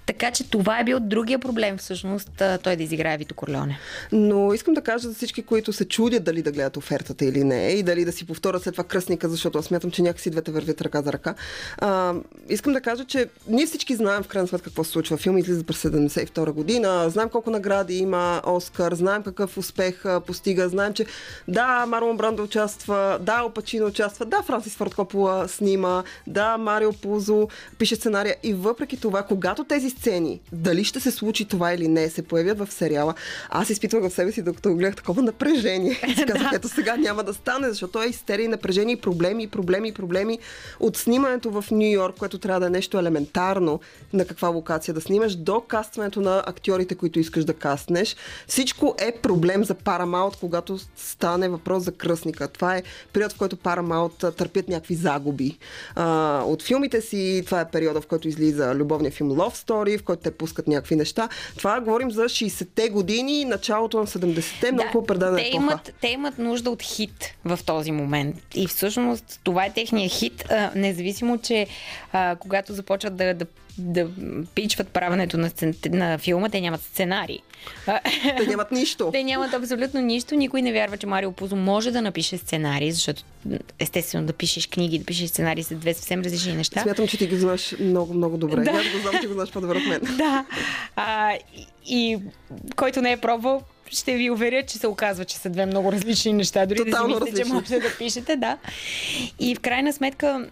Така 0.06 0.30
че 0.30 0.50
това 0.50 0.80
е 0.80 0.84
бил 0.84 1.00
другия 1.00 1.38
проблем 1.38 1.78
всъщност, 1.78 2.42
той 2.62 2.76
да 2.76 2.82
изиграе 2.82 3.16
Вито 3.16 3.34
Корлеоне. 3.34 3.78
Но 4.12 4.54
искам 4.54 4.74
да 4.74 4.80
кажа 4.80 5.08
за 5.08 5.14
всички, 5.14 5.42
които 5.42 5.72
се 5.72 5.84
чудят 5.84 6.24
дали 6.24 6.42
да 6.42 6.52
гледат 6.52 6.76
офертата 6.76 7.24
или 7.24 7.44
не 7.44 7.68
и 7.68 7.82
дали 7.82 8.04
да 8.04 8.12
си 8.12 8.26
повторят 8.26 8.62
след 8.62 8.74
това 8.74 8.84
кръстника, 8.84 9.28
защото 9.28 9.58
аз 9.58 9.64
смятам, 9.64 9.90
че 9.90 10.02
някакси 10.02 10.30
двете 10.30 10.50
вървят 10.50 10.80
ръка 10.80 11.02
за 11.02 11.12
ръка. 11.12 11.34
А, 11.78 12.14
искам 12.48 12.72
да 12.72 12.80
кажа, 12.80 13.04
че 13.04 13.28
ние 13.48 13.66
всички 13.66 13.94
знаем 13.94 14.22
в 14.22 14.28
крайна 14.28 14.48
сметка 14.48 14.64
какво 14.64 14.84
се 14.84 14.90
случва. 14.90 15.16
Филм 15.16 15.38
излиза 15.38 15.64
през 15.64 15.82
72 15.82 16.52
година, 16.52 17.10
знаем 17.10 17.28
колко 17.28 17.50
награди 17.50 17.94
има 17.94 18.42
Оскар, 18.46 18.94
знаем 18.94 19.22
какъв 19.22 19.58
успех 19.58 20.04
постига, 20.26 20.68
знаем, 20.68 20.92
че 20.92 21.06
да, 21.48 21.86
Марлон 21.86 22.16
Брандо 22.16 22.42
участва, 22.42 23.18
да, 23.20 23.42
Опачино 23.42 23.86
участва, 23.86 24.26
да, 24.26 24.42
Франсис 24.42 24.76
Форд 24.76 24.94
Копола 24.94 25.48
снима, 25.48 26.02
да, 26.26 26.58
Марио 26.58 26.92
Пузо 26.92 27.48
пише 27.78 27.96
сценария 27.96 28.36
и 28.42 28.54
въпреки 28.54 29.00
това, 29.00 29.22
когато 29.22 29.64
тези 29.64 29.90
сцени, 29.90 30.40
дали 30.52 30.84
ще 30.84 31.00
се 31.00 31.10
случи 31.10 31.44
това 31.44 31.72
или 31.72 31.88
не, 31.88 32.10
се 32.10 32.22
появят 32.22 32.58
в 32.58 32.72
сериала, 32.72 33.14
аз 33.50 33.70
изпитвах 33.78 34.10
в 34.10 34.14
себе 34.14 34.32
си, 34.32 34.42
докато 34.42 34.74
гледах 34.74 34.96
такова 34.96 35.22
напрежение. 35.22 35.94
Си 36.16 36.26
казах, 36.26 36.52
ето 36.54 36.68
сега 36.68 36.96
няма 36.96 37.24
да 37.24 37.34
стане, 37.34 37.68
защото 37.68 38.02
е 38.02 38.06
истерия, 38.06 38.44
и 38.44 38.48
напрежение, 38.48 38.94
и 38.94 39.00
проблеми, 39.00 39.42
и 39.42 39.46
проблеми, 39.46 39.88
и 39.88 39.92
проблеми 39.92 40.38
от 40.80 40.96
снимането 40.96 41.50
в 41.50 41.64
Нью 41.70 41.92
Йорк, 41.92 42.16
което 42.18 42.38
трябва 42.38 42.60
да 42.60 42.66
е 42.66 42.70
нещо 42.70 42.98
елементарно 42.98 43.80
на 44.12 44.24
каква 44.24 44.48
локация 44.48 44.94
да 44.94 45.00
снимаш, 45.00 45.36
до 45.36 45.60
кастването 45.60 46.20
на 46.20 46.42
актьорите, 46.46 46.94
които 46.94 47.20
искаш 47.20 47.44
да 47.44 47.54
кастнеш. 47.54 48.16
Всичко 48.46 48.94
е 48.98 49.12
проблем 49.12 49.64
за 49.64 49.74
Paramount, 49.74 50.40
когато 50.40 50.78
стане 50.96 51.48
въпрос 51.48 51.84
за 51.84 51.92
кръстника. 51.92 52.48
Това 52.48 52.76
е 52.76 52.82
период, 53.12 53.32
в 53.32 53.38
който 53.38 53.56
Paramount 53.56 54.36
търпят 54.36 54.68
някакви 54.68 54.94
загуби. 54.94 55.58
А, 55.94 56.42
от 56.46 56.62
филмите 56.62 57.00
си, 57.00 57.42
това 57.46 57.60
е 57.60 57.70
периода, 57.70 58.00
в 58.00 58.06
който 58.06 58.28
излиза 58.28 58.74
любовния 58.74 59.12
филм 59.12 59.30
Love 59.30 59.66
Story, 59.66 59.98
в 59.98 60.02
който 60.02 60.22
те 60.22 60.30
пускат 60.30 60.68
някакви 60.68 60.96
неща. 60.96 61.28
Това 61.56 61.80
говорим 61.80 62.10
за 62.10 62.22
60-те 62.22 62.88
години, 62.88 63.44
началото 63.68 63.98
на 64.00 64.06
70-те, 64.06 64.72
много 64.72 65.00
да, 65.00 65.06
предана 65.06 65.36
те 65.36 65.50
имат, 65.52 65.94
те 66.00 66.08
имат 66.08 66.38
нужда 66.38 66.70
от 66.70 66.82
хит 66.82 67.34
в 67.44 67.60
този 67.66 67.92
момент. 67.92 68.36
И 68.54 68.66
всъщност 68.66 69.40
това 69.44 69.64
е 69.64 69.72
техния 69.72 70.08
хит, 70.08 70.44
а, 70.50 70.70
независимо, 70.74 71.38
че 71.38 71.66
а, 72.12 72.36
когато 72.36 72.72
започват 72.72 73.16
да, 73.16 73.34
да 73.34 73.46
да 73.78 74.08
пичват 74.54 74.88
правенето 74.88 75.38
на, 75.38 75.50
сцен... 75.50 75.74
на 75.90 76.18
филма, 76.18 76.48
те 76.48 76.60
нямат 76.60 76.82
сценарий. 76.82 77.38
Те 78.36 78.46
нямат 78.46 78.72
нищо. 78.72 79.10
Те 79.12 79.22
нямат 79.22 79.54
абсолютно 79.54 80.00
нищо. 80.00 80.34
Никой 80.34 80.62
не 80.62 80.72
вярва, 80.72 80.96
че 80.96 81.06
Марио 81.06 81.32
Пузо 81.32 81.56
може 81.56 81.90
да 81.90 82.02
напише 82.02 82.38
сценарий, 82.38 82.90
защото 82.90 83.22
естествено 83.78 84.26
да 84.26 84.32
пишеш 84.32 84.66
книги, 84.66 84.98
да 84.98 85.04
пишеш 85.04 85.28
сценарий 85.28 85.64
са 85.64 85.74
две 85.74 85.94
съвсем 85.94 86.20
различни 86.20 86.52
неща. 86.52 86.82
Смятам, 86.82 87.08
че 87.08 87.18
ти 87.18 87.26
ги 87.26 87.36
знаеш 87.36 87.74
много, 87.80 88.14
много 88.14 88.36
добре. 88.36 88.62
Да. 88.62 88.70
Аз 88.70 88.84
го 88.84 88.98
знам, 88.98 89.22
че 89.22 89.28
го 89.28 89.34
знаеш 89.34 89.50
по-добре 89.50 89.78
от 89.78 89.86
мен. 89.86 90.00
Да. 90.18 90.44
А, 90.96 91.32
и, 91.56 91.66
и 91.86 92.18
който 92.76 93.02
не 93.02 93.12
е 93.12 93.16
пробвал, 93.16 93.62
ще 93.90 94.14
ви 94.14 94.30
уверя, 94.30 94.62
че 94.66 94.78
се 94.78 94.86
оказва, 94.86 95.24
че 95.24 95.36
са 95.36 95.50
две 95.50 95.66
много 95.66 95.92
различни 95.92 96.32
неща. 96.32 96.66
Дори 96.66 96.78
Тотално 96.78 97.18
да 97.18 97.26
си 97.26 97.30
мислите, 97.30 97.48
че 97.48 97.54
можете 97.54 97.80
да 97.80 97.96
пишете, 97.98 98.36
да. 98.36 98.58
И 99.38 99.54
в 99.54 99.60
крайна 99.60 99.92
сметка 99.92 100.48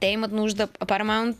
те 0.00 0.06
имат 0.06 0.32
нужда, 0.32 0.66
Paramount 0.66 1.36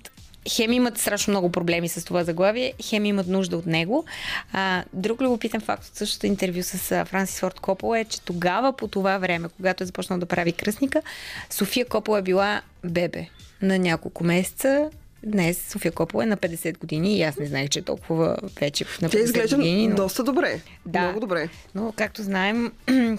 хем 0.49 0.73
имат 0.73 0.99
страшно 0.99 1.31
много 1.31 1.53
проблеми 1.53 1.89
с 1.89 2.05
това 2.05 2.25
заглавие, 2.25 2.73
хем 2.83 3.05
имат 3.05 3.27
нужда 3.27 3.57
от 3.57 3.67
него. 3.67 4.05
А, 4.53 4.85
друг 4.93 5.21
любопитен 5.21 5.61
факт 5.61 5.85
от 5.87 5.97
същото 5.97 6.27
интервю 6.27 6.63
с 6.63 7.05
Франсис 7.05 7.41
Форд 7.41 7.61
Копола 7.61 7.99
е, 7.99 8.05
че 8.05 8.21
тогава 8.21 8.73
по 8.73 8.89
това 8.89 9.19
време, 9.19 9.49
когато 9.57 9.83
е 9.83 9.87
започнал 9.87 10.19
да 10.19 10.27
прави 10.27 10.53
кръстника, 10.53 11.03
София 11.51 11.89
Копола 11.89 12.19
е 12.19 12.23
била 12.23 12.63
бебе 12.85 13.27
на 13.63 13.79
няколко 13.79 14.25
месеца. 14.25 14.91
Днес 15.25 15.67
София 15.69 15.93
Копола 15.93 16.23
е 16.23 16.27
на 16.27 16.37
50 16.37 16.79
години 16.79 17.17
и 17.17 17.23
аз 17.23 17.37
не 17.37 17.47
знаех, 17.47 17.69
че 17.69 17.79
е 17.79 17.83
толкова 17.83 18.37
вече 18.61 18.85
на 19.03 19.09
50 19.09 19.13
Тя 19.13 19.19
изглежда 19.19 19.57
години. 19.57 19.89
Но... 19.89 19.97
доста 19.97 20.23
добре. 20.25 20.61
Да. 20.87 21.01
Много 21.01 21.21
добре. 21.21 21.49
Но, 21.75 21.93
както 21.97 22.23
знаем, 22.23 22.73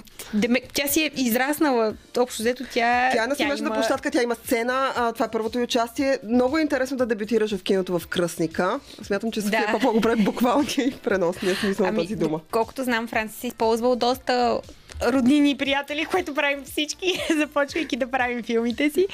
тя 0.73 0.87
си 0.87 1.01
е 1.03 1.11
израснала. 1.15 1.93
Общо 2.17 2.41
взето 2.41 2.63
тя... 2.63 3.09
Тя 3.13 3.23
е 3.23 3.27
на 3.27 3.35
смежна 3.35 3.67
има- 3.67 3.75
площадка, 3.75 4.11
тя 4.11 4.23
има 4.23 4.35
сцена. 4.35 4.93
А, 4.95 5.13
това 5.13 5.25
е 5.25 5.31
първото 5.31 5.59
й 5.59 5.63
участие. 5.63 6.19
Много 6.23 6.57
е 6.57 6.61
интересно 6.61 6.97
да 6.97 7.05
дебютираш 7.05 7.55
в 7.55 7.63
киното 7.63 7.99
в 7.99 8.07
Кръстника. 8.07 8.79
Смятам, 9.03 9.31
че 9.31 9.41
София 9.41 9.65
Да. 9.67 9.73
Копа 9.73 9.91
го 9.91 10.01
прави 10.01 10.23
буквално 10.23 10.65
и 10.77 10.91
преносния 11.03 11.55
смисъл 11.55 11.85
на 11.85 11.95
тази 11.95 12.15
дума. 12.15 12.39
Колкото 12.51 12.83
знам, 12.83 13.07
Францис 13.07 13.43
е 13.43 13.47
използвал 13.47 13.95
доста 13.95 14.59
роднини 15.03 15.51
и 15.51 15.57
приятели, 15.57 16.05
което 16.05 16.33
правим 16.33 16.63
всички, 16.63 17.13
започвайки 17.37 17.95
да 17.95 18.11
правим 18.11 18.43
филмите 18.43 18.89
си. 18.89 19.07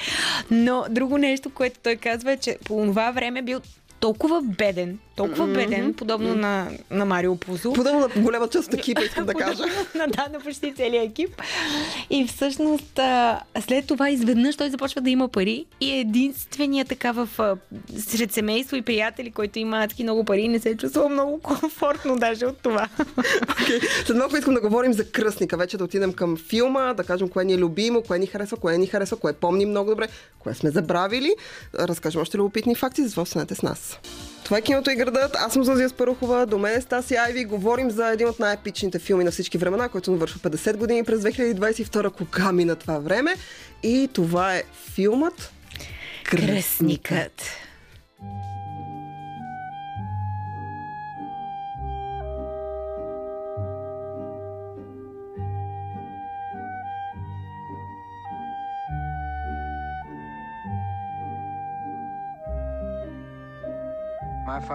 Но 0.50 0.84
друго 0.90 1.18
нещо, 1.18 1.50
което 1.50 1.80
той 1.82 1.96
казва 1.96 2.32
е, 2.32 2.36
че 2.36 2.58
по 2.64 2.74
това 2.74 3.10
време 3.10 3.42
бил 3.42 3.60
толкова 4.00 4.42
беден, 4.42 4.98
толкова 5.18 5.46
беден, 5.46 5.94
подобно 5.94 6.34
на, 6.34 6.70
на 6.90 7.04
Марио 7.04 7.36
Пузо. 7.36 7.72
Подобно 7.72 8.00
на 8.00 8.22
голяма 8.22 8.48
част 8.48 8.68
от 8.68 8.74
екипа, 8.74 9.02
искам 9.02 9.26
да 9.26 9.34
кажа. 9.34 9.62
на, 9.94 10.06
да, 10.06 10.28
на 10.32 10.40
почти 10.40 10.74
целият 10.74 11.10
екип. 11.10 11.42
И 12.10 12.26
всъщност 12.26 12.98
а, 12.98 13.40
след 13.60 13.86
това 13.86 14.10
изведнъж 14.10 14.56
той 14.56 14.70
започва 14.70 15.00
да 15.00 15.10
има 15.10 15.28
пари 15.28 15.64
и 15.80 15.90
е 15.90 16.00
единствения 16.00 16.84
така 16.84 17.12
в 17.12 17.28
сред 17.98 18.32
семейство 18.32 18.76
и 18.76 18.82
приятели, 18.82 19.30
който 19.30 19.58
има 19.58 19.84
адски 19.84 20.02
много 20.02 20.24
пари 20.24 20.40
и 20.40 20.48
не 20.48 20.58
се 20.58 20.76
чувствал 20.76 21.08
много 21.08 21.40
комфортно 21.40 22.16
даже 22.16 22.46
от 22.46 22.58
това. 22.58 22.88
Okay. 22.98 24.06
След 24.06 24.16
малко 24.16 24.36
искам 24.36 24.54
да 24.54 24.60
говорим 24.60 24.92
за 24.92 25.10
кръстника. 25.10 25.56
Вече 25.56 25.76
да 25.76 25.84
отидем 25.84 26.12
към 26.12 26.36
филма, 26.36 26.94
да 26.94 27.04
кажем 27.04 27.28
кое 27.28 27.44
ни 27.44 27.52
е 27.52 27.58
любимо, 27.58 28.02
кое 28.02 28.18
ни 28.18 28.26
харесва, 28.26 28.56
кое 28.56 28.78
ни 28.78 28.86
харесва, 28.86 29.16
кое 29.16 29.32
помним 29.32 29.70
много 29.70 29.90
добре, 29.90 30.08
кое 30.38 30.54
сме 30.54 30.70
забравили. 30.70 31.34
Разкажем 31.74 32.20
още 32.20 32.38
любопитни 32.38 32.74
факти, 32.74 33.02
затова 33.04 33.22
останете 33.22 33.54
с 33.54 33.62
нас. 33.62 33.98
Това 34.48 34.58
е 34.58 34.62
киното 34.62 34.90
и 34.90 34.96
градът. 34.96 35.36
Аз 35.36 35.52
съм 35.52 35.64
Зазия 35.64 35.88
Спарухова, 35.88 36.46
до 36.46 36.58
мен 36.58 36.78
е 36.78 36.80
Стаси 36.80 37.14
Айви. 37.14 37.44
Говорим 37.44 37.90
за 37.90 38.08
един 38.08 38.28
от 38.28 38.38
най-епичните 38.38 38.98
филми 38.98 39.24
на 39.24 39.30
всички 39.30 39.58
времена, 39.58 39.88
който 39.88 40.10
навършва 40.10 40.40
50 40.40 40.76
години 40.76 41.04
през 41.04 41.20
2022. 41.20 42.10
Кога 42.10 42.52
мина 42.52 42.76
това 42.76 42.98
време? 42.98 43.34
И 43.82 44.08
това 44.12 44.54
е 44.54 44.62
филмът 44.94 45.52
Кръстникът. 46.24 47.42
My 48.22 48.47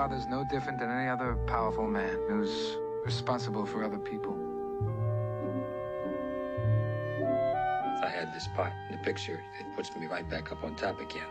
father's 0.04 0.28
no 0.28 0.44
different 0.44 0.78
than 0.78 0.92
any 0.92 1.08
other 1.08 1.38
powerful 1.48 1.88
man 1.88 2.18
who's 2.28 2.76
responsible 3.06 3.66
for 3.66 3.86
other 3.86 3.98
people. 3.98 4.38
If 7.96 8.04
I 8.04 8.10
had 8.10 8.34
this 8.34 8.50
part 8.54 8.74
in 8.90 8.98
the 8.98 9.02
picture, 9.02 9.42
it 9.62 9.66
puts 9.78 9.96
me 9.96 10.08
right 10.08 10.30
back 10.30 10.52
up 10.52 10.62
on 10.62 10.76
top 10.76 11.00
again. 11.00 11.24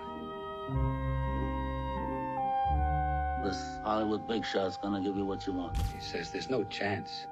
This 3.44 3.60
Hollywood 3.84 4.26
big 4.26 4.42
shot's 4.42 4.78
gonna 4.78 5.02
give 5.02 5.18
you 5.18 5.26
what 5.26 5.46
you 5.46 5.52
want. 5.52 5.76
He 5.94 6.00
says 6.00 6.30
there's 6.30 6.48
no 6.48 6.64
chance. 6.64 7.26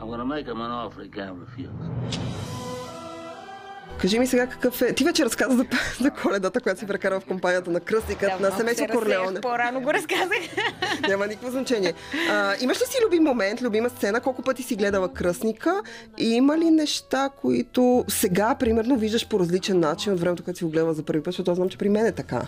I'm 0.00 0.08
gonna 0.08 0.24
make 0.24 0.46
him 0.46 0.62
an 0.62 0.70
offer 0.70 1.02
he 1.02 1.10
can't 1.10 1.38
refuse. 1.38 1.68
Кажи 4.02 4.18
ми 4.18 4.26
сега 4.26 4.46
какъв 4.46 4.82
е... 4.82 4.94
Ти 4.94 5.04
вече 5.04 5.24
разказа 5.24 5.56
за, 5.56 5.64
за 6.00 6.10
коледата, 6.10 6.60
която 6.60 6.80
си 6.80 6.86
прекарал 6.86 7.20
в 7.20 7.24
компанията 7.24 7.70
на 7.70 7.80
кръстникът 7.80 8.40
на 8.40 8.50
семейство 8.50 8.86
Корлеоне. 8.92 9.40
По-рано 9.40 9.80
го 9.80 9.92
разказах. 9.92 10.38
Няма 11.08 11.26
никакво 11.26 11.50
значение. 11.50 11.94
А, 12.30 12.54
имаш 12.60 12.80
ли 12.80 12.84
си 12.86 12.98
любим 13.04 13.22
момент, 13.22 13.62
любима 13.62 13.90
сцена? 13.90 14.20
Колко 14.20 14.42
пъти 14.42 14.62
си 14.62 14.76
гледала 14.76 15.12
кръстника? 15.12 15.82
И 16.18 16.34
има 16.34 16.58
ли 16.58 16.70
неща, 16.70 17.30
които 17.40 18.04
сега, 18.08 18.54
примерно, 18.54 18.96
виждаш 18.96 19.28
по 19.28 19.40
различен 19.40 19.80
начин 19.80 20.12
от 20.12 20.20
времето, 20.20 20.44
което 20.44 20.58
си 20.58 20.64
го 20.64 20.70
гледала 20.70 20.94
за 20.94 21.02
първи 21.02 21.22
път, 21.22 21.34
защото 21.34 21.54
знам, 21.54 21.68
че 21.68 21.78
при 21.78 21.88
мен 21.88 22.06
е 22.06 22.12
така. 22.12 22.42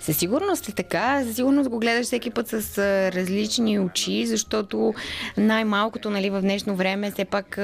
Със 0.00 0.16
сигурност 0.16 0.68
е 0.68 0.72
така. 0.72 1.24
Със 1.24 1.36
сигурност 1.36 1.68
го 1.68 1.78
гледаш 1.78 2.06
всеки 2.06 2.30
път 2.30 2.48
с 2.48 2.78
различни 3.14 3.78
очи, 3.78 4.26
защото 4.26 4.94
най-малкото 5.36 6.10
нали, 6.10 6.30
в 6.30 6.40
днешно 6.40 6.76
време 6.76 7.10
все 7.10 7.24
пак 7.24 7.60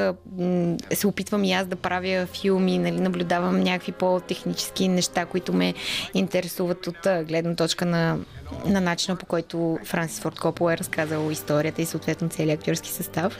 се 0.92 1.06
опитвам 1.06 1.44
и 1.44 1.52
аз 1.52 1.66
да 1.66 1.76
правя 1.76 2.26
филми, 2.26 2.78
нали, 2.78 3.00
наблюдавам 3.00 3.60
някакви 3.60 3.92
по-технически 3.92 4.88
неща, 4.88 5.26
които 5.26 5.52
ме 5.52 5.74
интересуват 6.14 6.86
от 6.86 6.98
гледна 7.02 7.54
точка 7.54 7.84
на 7.84 8.18
на 8.66 8.80
начина 8.80 9.16
по 9.16 9.26
който 9.26 9.78
Франсис 9.84 10.20
Форд 10.20 10.40
Копол 10.40 10.70
е 10.70 10.76
разказал 10.76 11.30
историята 11.30 11.82
и 11.82 11.86
съответно 11.86 12.28
целият 12.28 12.60
актьорски 12.60 12.90
състав. 12.90 13.38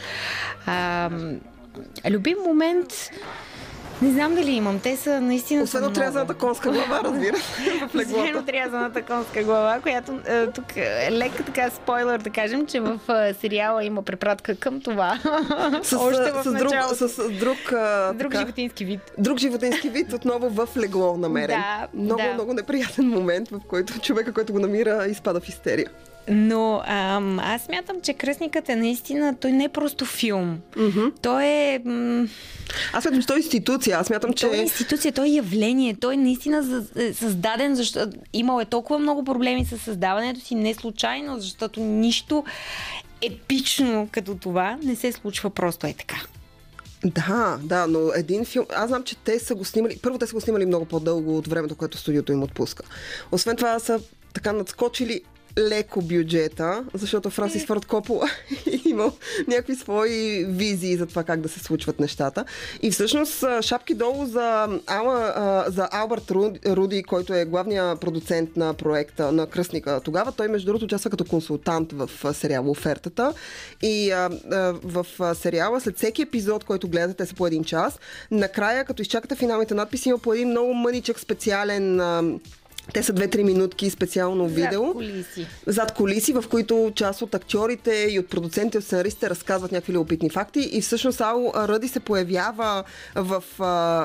А, 0.67 1.11
любим 2.11 2.37
момент 2.47 3.11
не 4.03 4.13
знам 4.13 4.35
дали 4.35 4.51
имам. 4.51 4.81
Те 4.81 4.97
са 4.97 5.21
наистина. 5.21 5.63
Освен 5.63 5.91
много. 5.91 6.35
конска 6.35 6.71
глава, 6.71 7.01
разбира 7.05 7.37
се, 7.37 7.53
Освен 7.99 8.37
отрязаната 8.37 9.03
конска 9.03 9.43
глава, 9.43 9.81
която 9.83 10.21
е, 10.27 10.47
тук 10.47 10.77
е 10.77 11.09
лека 11.13 11.45
така 11.45 11.71
спойлер 11.71 12.19
да 12.19 12.31
кажем, 12.31 12.67
че 12.67 12.81
в 12.81 13.01
е, 13.09 13.35
сериала 13.35 13.85
има 13.85 14.03
препратка 14.03 14.57
към 14.57 14.81
това. 14.81 15.19
С, 15.83 15.93
Още 16.01 16.33
в 16.33 16.43
с, 16.45 16.53
друг, 16.53 16.73
с, 16.95 17.09
с 17.09 17.31
друг, 17.31 17.73
а, 17.73 18.13
Друг 18.15 18.33
така, 18.33 18.41
животински 18.41 18.85
вид. 18.85 19.01
друг 19.19 19.39
животински 19.39 19.89
вид, 19.89 20.13
отново 20.13 20.49
в 20.49 20.69
легло 20.77 21.17
намерен. 21.17 21.57
Да, 21.67 21.89
много, 21.95 22.23
да. 22.23 22.35
много 22.35 22.53
неприятен 22.53 23.09
момент, 23.09 23.49
в 23.49 23.61
който 23.69 24.01
човека, 24.01 24.33
който 24.33 24.53
го 24.53 24.59
намира, 24.59 25.07
изпада 25.09 25.41
в 25.41 25.49
истерия. 25.49 25.87
Но 26.29 26.83
ам, 26.87 27.39
аз 27.39 27.63
смятам, 27.63 27.97
че 28.03 28.13
Кръстникът 28.13 28.69
е 28.69 28.77
наистина, 28.77 29.37
той 29.41 29.53
не 29.53 29.65
е 29.65 29.69
просто 29.69 30.05
филм. 30.05 30.59
Mm-hmm. 30.73 31.13
Той 31.23 31.45
е... 31.45 31.81
М- 31.85 32.27
Аз 32.93 33.03
смятам, 33.05 33.21
че 33.21 33.27
той 33.27 33.37
е 33.37 33.39
институция. 33.39 33.99
Аз 33.99 34.07
смятам, 34.07 34.33
че... 34.33 34.47
Той 34.47 34.57
е 34.57 34.61
институция, 34.61 35.13
той 35.13 35.27
е 35.27 35.31
явление. 35.31 35.97
Той 36.01 36.15
е 36.15 36.17
наистина 36.17 36.85
е 36.97 37.13
създаден, 37.13 37.75
защото 37.75 38.17
имал 38.33 38.61
е 38.61 38.65
толкова 38.65 38.99
много 38.99 39.25
проблеми 39.25 39.65
с 39.65 39.79
създаването 39.79 40.41
си, 40.41 40.55
не 40.55 40.75
случайно, 40.75 41.41
защото 41.41 41.81
нищо 41.81 42.45
епично 43.23 44.09
като 44.13 44.35
това 44.35 44.79
не 44.83 44.97
се 44.97 45.13
случва 45.13 45.51
просто 45.51 45.87
е 45.87 45.93
така. 45.93 46.17
Да, 47.05 47.59
да, 47.63 47.87
но 47.87 47.99
един 48.15 48.45
филм... 48.45 48.67
Аз 48.75 48.89
знам, 48.89 49.05
че 49.05 49.17
те 49.17 49.39
са 49.39 49.55
го 49.55 49.65
снимали... 49.65 49.99
Първо, 50.03 50.19
те 50.19 50.27
са 50.27 50.35
го 50.35 50.41
снимали 50.41 50.67
много 50.67 50.85
по-дълго 50.85 51.39
от 51.39 51.49
времето, 51.49 51.77
което 51.77 51.99
студиото 51.99 52.33
им 52.33 52.43
отпуска. 52.43 52.85
Освен 53.33 53.57
това, 53.57 53.79
са 53.79 54.01
така 54.35 54.53
надскочили 54.53 55.21
леко 55.59 56.03
бюджета, 56.03 56.85
защото 56.95 57.31
Франсис 57.31 57.67
Форд 57.67 57.87
Копола 57.87 58.29
е 58.67 58.81
имал 58.89 59.13
някакви 59.49 59.75
свои 59.75 60.45
визии 60.45 60.97
за 60.97 61.07
това 61.07 61.25
как 61.25 61.41
да 61.41 61.49
се 61.49 61.61
случват 61.61 62.01
нещата. 62.01 62.45
И 62.83 62.91
всъщност 62.91 63.45
шапки 63.61 63.95
долу 63.95 64.27
за, 64.27 64.69
Ала, 64.87 65.65
за 65.69 65.89
Алберт 65.93 66.31
Руди, 66.67 67.03
който 67.03 67.35
е 67.35 67.45
главният 67.45 68.01
продуцент 68.01 68.57
на 68.57 68.75
проекта 68.75 69.33
на 69.33 69.47
Кръстника. 69.47 70.01
Тогава 70.05 70.33
той, 70.33 70.49
между 70.49 70.67
другото, 70.67 70.85
участва 70.85 71.11
като 71.11 71.25
консултант 71.25 71.93
в 71.93 72.35
сериала 72.35 72.71
Офертата. 72.71 73.33
И 73.83 74.11
а, 74.11 74.31
а, 74.53 74.75
в 74.85 75.07
сериала, 75.35 75.81
след 75.81 75.97
всеки 75.97 76.23
епизод, 76.23 76.65
който 76.65 76.89
гледате, 76.89 77.15
те 77.15 77.27
са 77.27 77.35
по 77.35 77.47
един 77.47 77.65
час, 77.65 77.99
накрая, 78.31 78.85
като 78.85 79.03
изчакате 79.03 79.35
финалните 79.35 79.75
надписи, 79.75 80.09
има 80.09 80.19
по 80.19 80.33
един 80.33 80.49
много 80.49 80.75
мъничък 80.75 81.21
специален 81.21 82.01
а, 82.01 82.23
те 82.93 83.03
са 83.03 83.13
2-3 83.13 83.43
минутки 83.43 83.91
специално 83.91 84.49
видео. 84.49 84.85
Зад 84.85 84.93
кулиси. 84.93 85.47
Зад 85.67 85.95
колиси, 85.95 86.33
в 86.33 86.45
които 86.51 86.93
част 86.95 87.23
от 87.23 87.35
актьорите 87.35 88.07
и 88.11 88.19
от 88.19 88.29
продуцентите, 88.29 88.79
от 88.79 88.85
сценаристите 88.85 89.31
разказват 89.31 89.73
някакви 89.73 89.93
любопитни 89.93 90.31
факти 90.31 90.61
и 90.73 90.81
всъщност 90.81 91.21
Ал 91.21 91.53
Ръди 91.57 91.89
се 91.89 92.01
появява 92.01 92.85
в, 93.15 93.45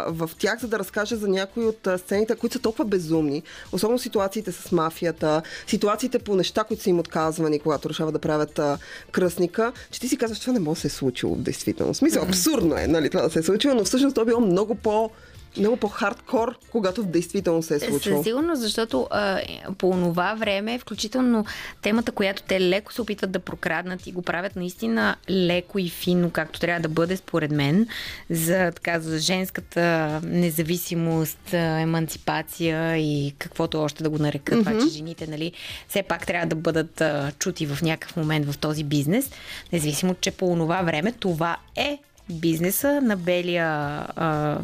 в 0.08 0.30
тях, 0.38 0.60
за 0.60 0.67
да 0.67 0.80
разкаже 0.80 1.15
за 1.15 1.28
някои 1.28 1.65
от 1.65 1.88
сцените, 1.98 2.36
които 2.36 2.54
са 2.54 2.60
толкова 2.60 2.86
безумни. 2.86 3.44
Особено 3.72 4.00
ситуациите 4.00 4.52
с 4.52 4.72
мафията, 4.72 5.41
ситуациите 5.67 6.20
по 6.20 6.36
неща, 6.36 6.63
които 6.63 6.84
са 6.84 6.89
им 6.89 7.00
отказвани, 7.00 7.60
когато 7.60 7.89
решават 7.89 8.13
да 8.13 8.20
правят 8.20 8.60
а, 8.60 8.78
кръстника, 9.12 9.72
че 9.91 10.00
ти 10.00 10.08
си 10.08 10.17
казваш, 10.17 10.39
това 10.39 10.54
не 10.54 10.60
може 10.60 10.78
да 10.78 10.82
се 10.82 10.88
е 10.88 10.89
случило 10.89 11.36
в 11.36 11.41
действителност. 11.41 11.98
Смисъл, 11.98 12.24
абсурдно 12.24 12.78
е, 12.78 12.88
нали, 12.88 13.10
това 13.10 13.24
да 13.24 13.30
се 13.30 13.39
е 13.39 13.44
случило, 13.44 13.76
но 13.76 13.84
всъщност 13.84 14.15
то 14.15 14.22
е 14.22 14.26
било 14.26 14.41
много 14.41 14.76
по 14.76 15.12
много 15.58 15.78
по-хардкор, 15.78 16.58
когато 16.72 17.04
в 17.04 17.06
действителност 17.06 17.68
се 17.68 17.76
е 17.76 17.80
случило. 17.80 18.18
Със 18.18 18.26
сигурност, 18.26 18.62
защото 18.62 19.08
а, 19.12 19.42
по 19.78 19.92
това 19.92 20.34
време, 20.34 20.80
включително 20.80 21.46
темата, 21.82 22.12
която 22.12 22.44
те 22.44 22.62
леко 22.62 22.94
се 22.94 23.02
опитват 23.02 23.32
да 23.32 23.40
прокраднат 23.40 24.08
и 24.08 24.12
го 24.12 24.22
правят 24.22 24.56
наистина 24.56 25.16
леко 25.30 25.80
и 25.80 25.90
финно, 25.90 26.32
както 26.32 26.60
трябва 26.60 26.82
да 26.82 26.90
бъде, 26.90 27.18
според 27.18 27.52
мен, 27.52 27.88
за, 28.30 28.72
така, 28.72 29.00
за 29.00 29.20
женската 29.20 30.20
независимост, 30.24 31.54
емансипация 31.54 32.98
и 32.98 33.34
каквото 33.38 33.82
още 33.82 34.04
да 34.04 34.10
го 34.10 34.18
нарека 34.18 34.56
mm-hmm. 34.56 34.60
това, 34.60 34.80
че 34.80 34.94
жените, 34.94 35.28
нали, 35.28 35.52
все 35.88 36.04
пак 36.04 36.28
трябва 36.28 36.48
да 36.48 36.56
бъдат 36.56 37.02
а, 37.02 37.32
чути 37.40 37.66
в 37.66 37.82
някакъв 37.82 38.16
момент 38.16 38.52
в 38.52 38.58
този 38.58 38.84
бизнес, 38.84 39.32
независимо, 39.74 40.16
че 40.22 40.32
по 40.32 40.56
това 40.56 40.82
време 40.82 41.12
това 41.12 41.58
е 41.76 42.00
бизнеса 42.32 43.02
на 43.02 43.15
белия 43.17 43.67
а, 43.67 44.58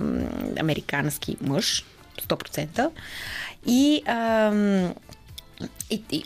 американски 0.59 1.37
мъж, 1.41 1.85
100%. 2.27 2.89
И, 3.65 4.01
а, 4.05 4.51
и, 5.89 6.01
и, 6.11 6.23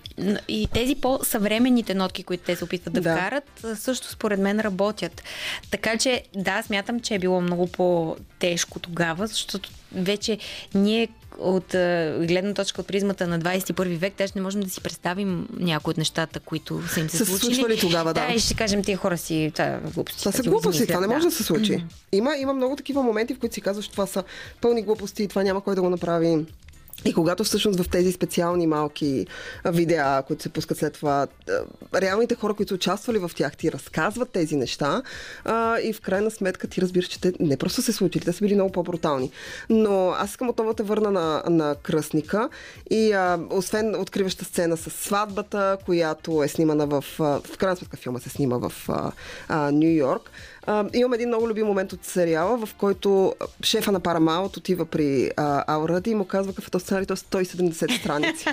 и 0.48 0.68
тези 0.74 0.96
по-съвременните 0.96 1.94
нотки, 1.94 2.24
които 2.24 2.44
те 2.44 2.56
се 2.56 2.64
опитват 2.64 2.94
да, 2.94 3.02
Да. 3.02 3.16
вкарат, 3.16 3.66
също 3.76 4.08
според 4.12 4.40
мен 4.40 4.60
работят. 4.60 5.24
Така 5.72 5.98
че, 5.98 6.24
да, 6.36 6.62
смятам, 6.64 7.00
че 7.00 7.16
е 7.16 7.20
било 7.20 7.42
много 7.42 7.68
по-тежко 7.68 8.80
тогава, 8.80 9.28
защото 9.28 9.70
вече 9.92 10.38
ние 10.76 11.08
от 11.40 11.66
гледна 12.28 12.54
точка 12.54 12.82
от 12.82 12.88
призмата 12.88 13.28
на 13.28 13.40
21 13.40 13.98
век, 13.98 14.14
даже 14.18 14.34
не 14.36 14.42
можем 14.42 14.62
да 14.62 14.70
си 14.70 14.82
представим 14.82 15.48
някои 15.54 15.92
от 15.92 15.98
нещата, 15.98 16.40
които 16.40 16.88
са 16.88 17.00
им 17.00 17.10
се 17.10 17.18
се 17.18 17.26
случили. 17.26 17.56
случвали 17.56 17.80
тогава, 17.80 18.14
да. 18.14 18.28
Да, 18.28 18.34
и 18.34 18.40
ще 18.40 18.54
кажем, 18.54 18.84
тия 18.84 18.98
хора 18.98 19.18
си, 19.18 19.52
това 19.54 19.66
е 19.66 19.80
глупости. 19.80 20.20
Това 20.20 20.32
са 20.32 20.44
глупости, 20.44 20.88
това 20.88 21.00
не 21.00 21.08
може 21.08 21.26
да 21.26 21.32
се 21.32 21.44
случи. 21.44 21.84
Има, 22.12 22.36
има 22.38 22.54
много 22.54 22.76
такива 22.76 23.04
моменти, 23.04 23.34
в 23.34 23.40
които 23.40 23.56
си 23.56 23.62
казваш, 23.62 23.88
това 23.88 24.06
са 24.06 24.24
пълни 24.62 24.82
глупости, 24.82 25.28
това 25.28 25.44
няма 25.44 25.62
кой 25.62 25.76
да 25.76 25.82
го 25.82 25.90
направи. 25.90 26.46
И 27.06 27.14
когато 27.14 27.44
всъщност 27.44 27.80
в 27.80 27.90
тези 27.90 28.12
специални 28.12 28.68
малки 28.68 29.28
видеа, 29.66 30.24
които 30.28 30.44
се 30.44 30.50
пускат 30.50 30.78
след 30.78 30.94
това, 30.94 31.28
реалните 31.96 32.36
хора, 32.36 32.54
които 32.54 32.74
участвали 32.74 33.18
в 33.18 33.32
тях, 33.36 33.58
ти 33.58 33.72
разказват 33.72 34.30
тези 34.30 34.56
неща 34.56 35.02
а, 35.46 35.80
и 35.80 35.94
в 35.94 36.02
крайна 36.02 36.32
сметка 36.32 36.68
ти 36.68 36.82
разбираш, 36.82 37.08
че 37.08 37.22
те 37.22 37.34
не 37.40 37.58
просто 37.58 37.82
се 37.82 37.94
случили, 37.94 38.26
те 38.26 38.34
са 38.34 38.44
били 38.44 38.56
много 38.56 38.72
по-брутални. 38.72 39.32
Но 39.70 40.10
аз 40.10 40.30
искам 40.30 40.50
отново 40.50 40.74
да 40.74 40.84
върна 40.84 41.12
на, 41.12 41.44
на 41.50 41.76
кръстника 41.84 42.50
и 42.90 43.12
а, 43.12 43.40
освен 43.50 43.96
откриваща 43.96 44.46
сцена 44.46 44.78
с 44.78 44.90
сватбата, 44.90 45.78
която 45.86 46.44
е 46.44 46.48
снимана 46.48 46.88
в... 46.88 47.04
В 47.20 47.58
крайна 47.58 47.76
сметка 47.76 47.98
филма 47.98 48.20
се 48.20 48.30
снима 48.30 48.58
в 48.58 48.90
Нью 49.72 49.96
Йорк, 49.96 50.32
а, 50.68 50.86
имам 50.94 51.14
един 51.14 51.28
много 51.28 51.50
любим 51.50 51.66
момент 51.68 51.94
от 51.94 52.06
сериала, 52.06 52.66
в 52.66 52.70
който 52.78 53.36
шефа 53.64 53.92
на 53.92 54.02
Paramount 54.02 54.58
отива 54.58 54.86
при 54.86 55.32
а, 55.38 55.64
Аурада 55.68 56.10
и 56.10 56.16
му 56.16 56.26
казва 56.26 56.54
какъв 56.54 56.76
е 56.76 56.80
сценарий, 56.80 57.06
то 57.06 57.14
е 57.14 57.18
170 57.18 58.00
страници. 58.00 58.46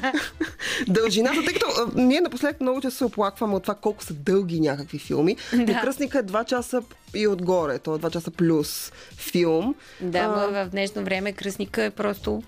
Дължината, 0.88 1.44
тъй 1.44 1.54
като 1.54 1.66
а, 1.78 2.00
ние 2.00 2.20
напоследък 2.20 2.60
много 2.60 2.80
често 2.80 2.98
се 2.98 3.04
оплакваме 3.04 3.54
от 3.54 3.62
това 3.62 3.74
колко 3.74 4.04
са 4.04 4.14
дълги 4.14 4.60
някакви 4.60 4.98
филми. 4.98 5.36
Да. 5.52 5.80
Кръстника 5.80 6.18
е 6.18 6.22
2 6.22 6.44
часа 6.44 6.82
и 7.14 7.26
отгоре, 7.26 7.78
то 7.78 7.94
е 7.94 7.98
2 7.98 8.10
часа 8.10 8.30
плюс 8.30 8.92
филм. 9.16 9.74
Да, 10.00 10.18
А, 10.18 10.64
в, 10.64 10.70
днешно 10.70 11.04
време 11.04 11.32
Кръсника 11.32 11.84
е 11.84 11.90
просто 11.90 12.42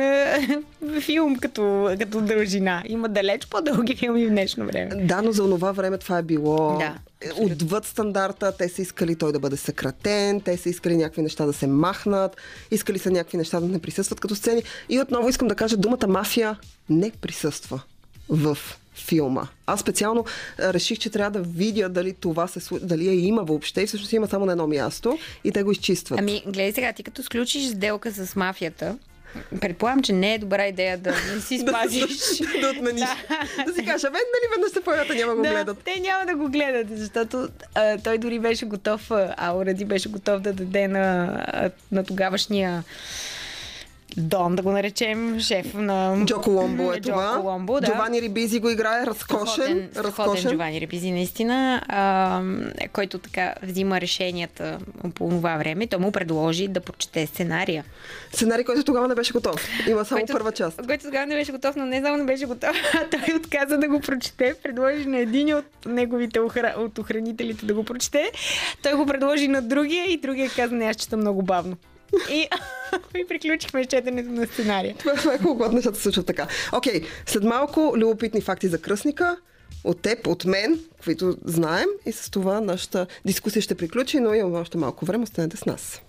е, 0.00 0.48
филм 1.00 1.36
като, 1.36 1.96
като 1.98 2.20
дължина. 2.20 2.82
Има 2.86 3.08
далеч 3.08 3.46
по-дълги 3.46 3.96
филми 3.96 4.26
в 4.26 4.30
днешно 4.30 4.66
време. 4.66 5.04
Да, 5.04 5.22
но 5.22 5.32
за 5.32 5.42
това 5.42 5.72
време 5.72 5.98
това 5.98 6.18
е 6.18 6.22
било 6.22 6.78
Да, 6.78 6.94
отвъд 7.36 7.86
стандарта. 7.86 8.52
Те 8.58 8.68
са 8.68 8.82
искали 8.82 9.16
той 9.16 9.32
да 9.32 9.38
бъде 9.38 9.56
съкратен, 9.56 10.40
те 10.40 10.56
са 10.56 10.68
искали 10.68 10.96
някакви 10.96 11.22
неща 11.22 11.46
да 11.46 11.52
се 11.52 11.66
махнат, 11.66 12.36
искали 12.70 12.98
са 12.98 13.10
някакви 13.10 13.36
неща 13.36 13.60
да 13.60 13.68
не 13.68 13.78
присъстват 13.78 14.20
като 14.20 14.34
сцени. 14.34 14.62
И 14.88 15.00
отново 15.00 15.28
искам 15.28 15.48
да 15.48 15.54
кажа, 15.54 15.76
думата 15.76 16.06
мафия 16.08 16.58
не 16.88 17.10
присъства 17.10 17.82
в 18.28 18.58
филма. 18.94 19.48
Аз 19.66 19.80
специално 19.80 20.24
реших, 20.58 20.98
че 20.98 21.10
трябва 21.10 21.30
да 21.30 21.48
видя 21.48 21.88
дали 21.88 22.12
това 22.12 22.46
се 22.46 22.60
дали 22.82 23.06
я 23.06 23.14
има 23.14 23.42
въобще 23.42 23.82
и 23.82 23.86
всъщност 23.86 24.12
има 24.12 24.26
само 24.26 24.46
на 24.46 24.52
едно 24.52 24.66
място 24.66 25.18
и 25.44 25.52
те 25.52 25.62
го 25.62 25.72
изчистват. 25.72 26.20
Ами, 26.20 26.42
гледай 26.46 26.72
сега, 26.72 26.92
ти 26.92 27.02
като 27.02 27.22
сключиш 27.22 27.68
сделка 27.68 28.12
с 28.12 28.36
мафията, 28.36 28.98
предполагам, 29.60 30.02
че 30.02 30.12
не 30.12 30.34
е 30.34 30.38
добра 30.38 30.66
идея 30.66 30.98
да 30.98 31.10
не 31.34 31.40
си 31.40 31.58
спазиш. 31.68 32.06
да 32.60 32.70
отмениш. 32.70 33.04
Да, 33.66 33.74
си 33.74 33.84
кажа, 33.84 34.06
бе, 34.06 34.18
нали 34.18 34.50
веднъж 34.52 34.72
се 34.72 34.80
появят, 34.80 35.08
няма 35.10 35.34
го 35.34 35.42
Да, 35.42 35.50
гледат. 35.50 35.78
те 35.78 36.00
няма 36.00 36.26
да 36.26 36.34
го 36.34 36.48
гледат, 36.48 36.86
защото 36.90 37.48
а, 37.74 37.98
той 37.98 38.18
дори 38.18 38.38
беше 38.38 38.66
готов, 38.66 39.10
а, 39.10 39.34
Ауради 39.38 39.84
беше 39.84 40.08
готов 40.08 40.40
да 40.40 40.52
даде 40.52 40.88
на, 40.88 41.40
на 41.92 42.04
тогавашния 42.04 42.84
Дон, 44.16 44.56
да 44.56 44.62
го 44.62 44.72
наречем, 44.72 45.40
шеф 45.40 45.74
на... 45.74 46.24
Джо 46.26 46.40
Коломбо 46.40 46.92
е 46.92 47.00
това. 47.00 47.36
Коломбо, 47.40 47.80
да. 47.80 47.86
Джовани 47.86 48.22
Рибизи 48.22 48.60
го 48.60 48.70
играе, 48.70 49.06
разкошен. 49.06 49.88
Страхотен 49.90 49.90
разкошен. 49.96 50.50
Джовани 50.50 50.80
Репизи, 50.80 51.10
наистина, 51.10 51.82
а, 51.88 52.42
който 52.92 53.18
така 53.18 53.54
взима 53.62 54.00
решенията 54.00 54.78
по 55.14 55.28
това 55.28 55.56
време. 55.56 55.86
Той 55.86 55.98
му 55.98 56.12
предложи 56.12 56.68
да 56.68 56.80
прочете 56.80 57.26
сценария. 57.26 57.84
Сценарий, 58.32 58.64
който 58.64 58.84
тогава 58.84 59.08
не 59.08 59.14
беше 59.14 59.32
готов. 59.32 59.68
Има 59.88 60.04
само 60.04 60.26
първа 60.26 60.52
част. 60.52 60.86
Който 60.86 61.04
тогава 61.04 61.26
не 61.26 61.34
беше 61.34 61.52
готов, 61.52 61.76
но 61.76 61.86
не 61.86 62.02
само 62.02 62.16
не 62.16 62.24
беше 62.24 62.46
готов, 62.46 62.76
а 62.94 63.10
той 63.10 63.36
отказа 63.36 63.78
да 63.78 63.88
го 63.88 64.00
прочете. 64.00 64.54
Предложи 64.62 65.06
на 65.06 65.18
един 65.18 65.54
от 65.54 65.86
неговите 65.86 66.40
охра... 66.40 66.74
от 66.78 66.98
охранителите 66.98 67.66
да 67.66 67.74
го 67.74 67.84
прочете. 67.84 68.30
Той 68.82 68.94
го 68.94 69.06
предложи 69.06 69.48
на 69.48 69.62
другия 69.62 70.12
и 70.12 70.16
другия 70.16 70.50
каза, 70.56 70.74
не, 70.74 70.84
аз 70.84 70.96
чета 70.96 71.16
много 71.16 71.42
бавно. 71.42 71.76
И, 72.30 72.48
и 73.18 73.26
приключихме 73.28 73.84
с 73.84 73.86
четенето 73.86 74.30
на 74.30 74.46
сценария. 74.46 74.94
Това, 74.98 75.12
е 75.12 75.38
хубаво, 75.38 75.56
когато 75.56 75.74
нещата 75.74 76.00
случват 76.00 76.26
така. 76.26 76.46
Окей, 76.72 77.02
след 77.26 77.42
малко 77.42 77.94
любопитни 77.96 78.40
факти 78.40 78.68
за 78.68 78.80
кръсника. 78.80 79.36
От 79.84 80.02
теб, 80.02 80.26
от 80.26 80.44
мен, 80.44 80.80
които 81.04 81.36
знаем. 81.44 81.86
И 82.06 82.12
с 82.12 82.30
това 82.30 82.60
нашата 82.60 83.06
дискусия 83.24 83.62
ще 83.62 83.74
приключи, 83.74 84.20
но 84.20 84.34
имаме 84.34 84.58
още 84.58 84.78
малко 84.78 85.04
време. 85.04 85.24
Останете 85.24 85.56
с 85.56 85.66
нас. 85.66 86.02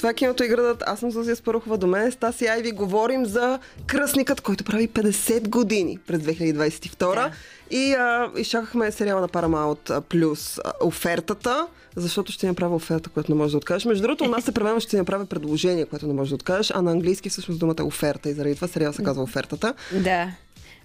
Това 0.00 0.10
е 0.10 0.14
киното 0.14 0.44
и 0.44 0.48
градът. 0.48 0.82
Аз 0.86 1.00
съм 1.00 1.10
Зузия 1.10 1.36
Спарухова. 1.36 1.78
До 1.78 1.86
мен 1.86 2.06
е 2.06 2.10
Стаси 2.10 2.46
Айви. 2.46 2.72
Говорим 2.72 3.26
за 3.26 3.58
кръсникът, 3.86 4.40
който 4.40 4.64
прави 4.64 4.88
50 4.88 5.48
години 5.48 5.98
през 6.06 6.20
2022. 6.20 7.14
Да. 7.14 7.30
И 7.70 7.92
а, 7.92 8.30
изчакахме 8.36 8.90
сериала 8.90 9.20
на 9.20 9.28
Paramount 9.28 10.00
плюс 10.00 10.58
а, 10.58 10.72
офертата, 10.82 11.66
защото 11.96 12.32
ще 12.32 12.46
направя 12.46 12.76
оферта, 12.76 13.10
която 13.10 13.32
не 13.32 13.38
можеш 13.38 13.50
да 13.50 13.58
откажеш. 13.58 13.84
Между 13.84 14.02
другото, 14.02 14.24
у 14.24 14.28
нас 14.28 14.44
се 14.44 14.52
превема, 14.52 14.80
ще 14.80 14.96
направя 14.96 15.26
предложение, 15.26 15.86
което 15.86 16.06
не 16.06 16.12
можеш 16.12 16.28
да 16.28 16.34
откажеш, 16.34 16.72
а 16.74 16.82
на 16.82 16.90
английски 16.90 17.30
всъщност 17.30 17.60
думата 17.60 17.76
е 17.78 17.82
оферта 17.82 18.30
и 18.30 18.34
заради 18.34 18.54
това 18.54 18.68
сериал 18.68 18.92
се 18.92 19.02
казва 19.02 19.22
офертата. 19.22 19.74
Да. 19.92 20.30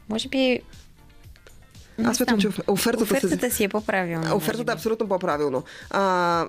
Може 0.10 0.30
би... 0.30 0.62
Аз 2.04 2.18
смятам, 2.18 2.40
че 2.40 2.48
офертата, 2.68 3.04
офертата 3.04 3.52
си 3.52 3.64
е 3.64 3.70
по-правилна. 3.70 4.36
Офертата 4.36 4.72
е 4.72 4.76
абсолютно 4.76 5.08
по-правилно. 5.08 5.64
А, 5.90 6.02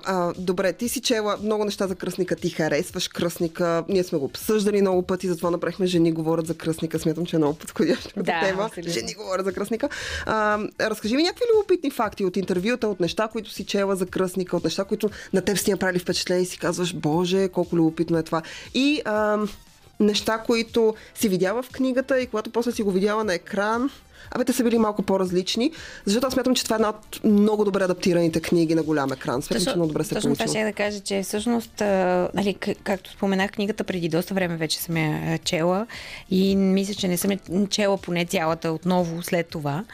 а, 0.05 0.33
добре, 0.39 0.73
ти 0.73 0.89
си 0.89 1.01
чела 1.01 1.37
много 1.43 1.65
неща 1.65 1.87
за 1.87 1.95
кръсника, 1.95 2.37
ти 2.37 2.51
харесваш 2.51 3.09
кръсника, 3.09 3.85
ние 3.89 4.05
сме 4.05 4.19
го 4.19 4.25
обсъждали 4.25 4.81
много 4.81 5.03
пъти, 5.03 5.29
затова 5.29 5.51
направихме 5.51 5.87
жени 5.87 6.13
говорят 6.13 6.47
за 6.47 6.55
кръсника, 6.55 6.99
смятам, 6.99 7.27
че 7.27 7.37
е 7.37 7.39
много 7.39 7.59
подходяща 7.59 8.23
Да, 8.23 8.41
тема. 8.41 8.65
абсолютно. 8.65 8.93
Жени 8.93 9.15
говорят 9.15 9.47
за 9.47 9.53
кръсника. 9.53 9.89
А, 10.27 10.59
разкажи 10.81 11.17
ми 11.17 11.23
някакви 11.23 11.45
любопитни 11.55 11.91
факти 11.91 12.25
от 12.25 12.37
интервюта, 12.37 12.89
от 12.89 13.01
неща, 13.01 13.29
които 13.33 13.51
си 13.51 13.65
чела 13.65 13.97
за 13.97 14.07
кръсника, 14.07 14.57
от 14.57 14.65
неща, 14.65 14.85
които 14.85 15.11
на 15.33 15.41
теб 15.43 15.59
си 15.59 15.71
направили 15.71 15.99
впечатление 15.99 16.43
и 16.43 16.47
си 16.47 16.59
казваш, 16.59 16.95
боже, 16.95 17.49
колко 17.49 17.77
любопитно 17.77 18.19
е 18.19 18.23
това. 18.23 18.43
И 18.75 19.03
а, 19.05 19.39
неща, 20.01 20.39
които 20.39 20.95
си 21.15 21.29
видяла 21.29 21.63
в 21.63 21.71
книгата 21.71 22.21
и 22.21 22.27
когато 22.27 22.51
после 22.51 22.73
си 22.73 22.83
го 22.83 22.91
видяла 22.93 23.25
на 23.25 23.35
екран, 23.35 23.91
Абе, 24.31 24.45
те 24.45 24.53
са 24.53 24.65
били 24.65 24.79
малко 24.79 25.03
по-различни, 25.03 25.73
защото 26.05 26.27
аз 26.27 26.33
смятам, 26.33 26.55
че 26.55 26.65
това 26.65 26.77
е 26.77 26.79
една 26.79 26.89
от 26.89 27.25
много 27.25 27.65
добре 27.65 27.85
адаптираните 27.85 28.41
книги 28.41 28.75
на 28.75 28.83
голям 28.83 29.13
екран. 29.13 29.43
Смятам, 29.43 29.65
че 29.65 29.77
много 29.77 29.89
добре 29.89 30.05
се 30.05 30.15
е 30.15 30.17
точно 30.17 30.35
това 30.35 30.47
ще 30.47 30.65
да 30.65 30.73
кажа, 30.73 31.01
че 31.01 31.23
всъщност, 31.23 31.81
а, 31.81 32.29
нали, 32.35 32.55
както 32.55 33.11
споменах, 33.11 33.53
книгата 33.53 33.85
преди 33.85 34.09
доста 34.09 34.35
време 34.35 34.57
вече 34.57 34.79
съм 34.79 34.97
я 34.97 35.39
чела 35.39 35.87
и 36.31 36.57
мисля, 36.57 36.95
че 36.95 37.09
не 37.09 37.17
съм 37.17 37.31
я 37.31 37.39
чела 37.69 37.99
поне 37.99 38.25
цялата 38.25 38.73
отново 38.73 39.23
след 39.23 39.49
това. 39.49 39.85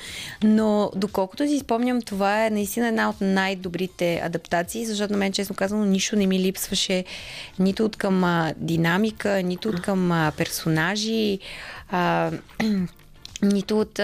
Но 0.44 0.90
доколкото 0.96 1.48
си 1.48 1.58
спомням, 1.58 2.02
това 2.02 2.46
е 2.46 2.50
наистина 2.50 2.88
една 2.88 3.10
от 3.10 3.16
най-добрите 3.20 4.20
адаптации, 4.24 4.86
защото 4.86 5.12
на 5.12 5.18
мен, 5.18 5.32
честно 5.32 5.56
казано, 5.56 5.84
нищо 5.84 6.16
не 6.16 6.26
ми 6.26 6.38
липсваше 6.38 7.04
нито 7.58 7.84
от 7.84 7.96
към 7.96 8.24
а, 8.24 8.54
динамика, 8.56 9.42
нито 9.42 9.68
от 9.68 9.82
към 9.82 10.12
а, 10.12 10.32
персонажи. 10.36 11.38
А, 11.90 12.30
нито 13.42 13.80
от... 13.80 14.00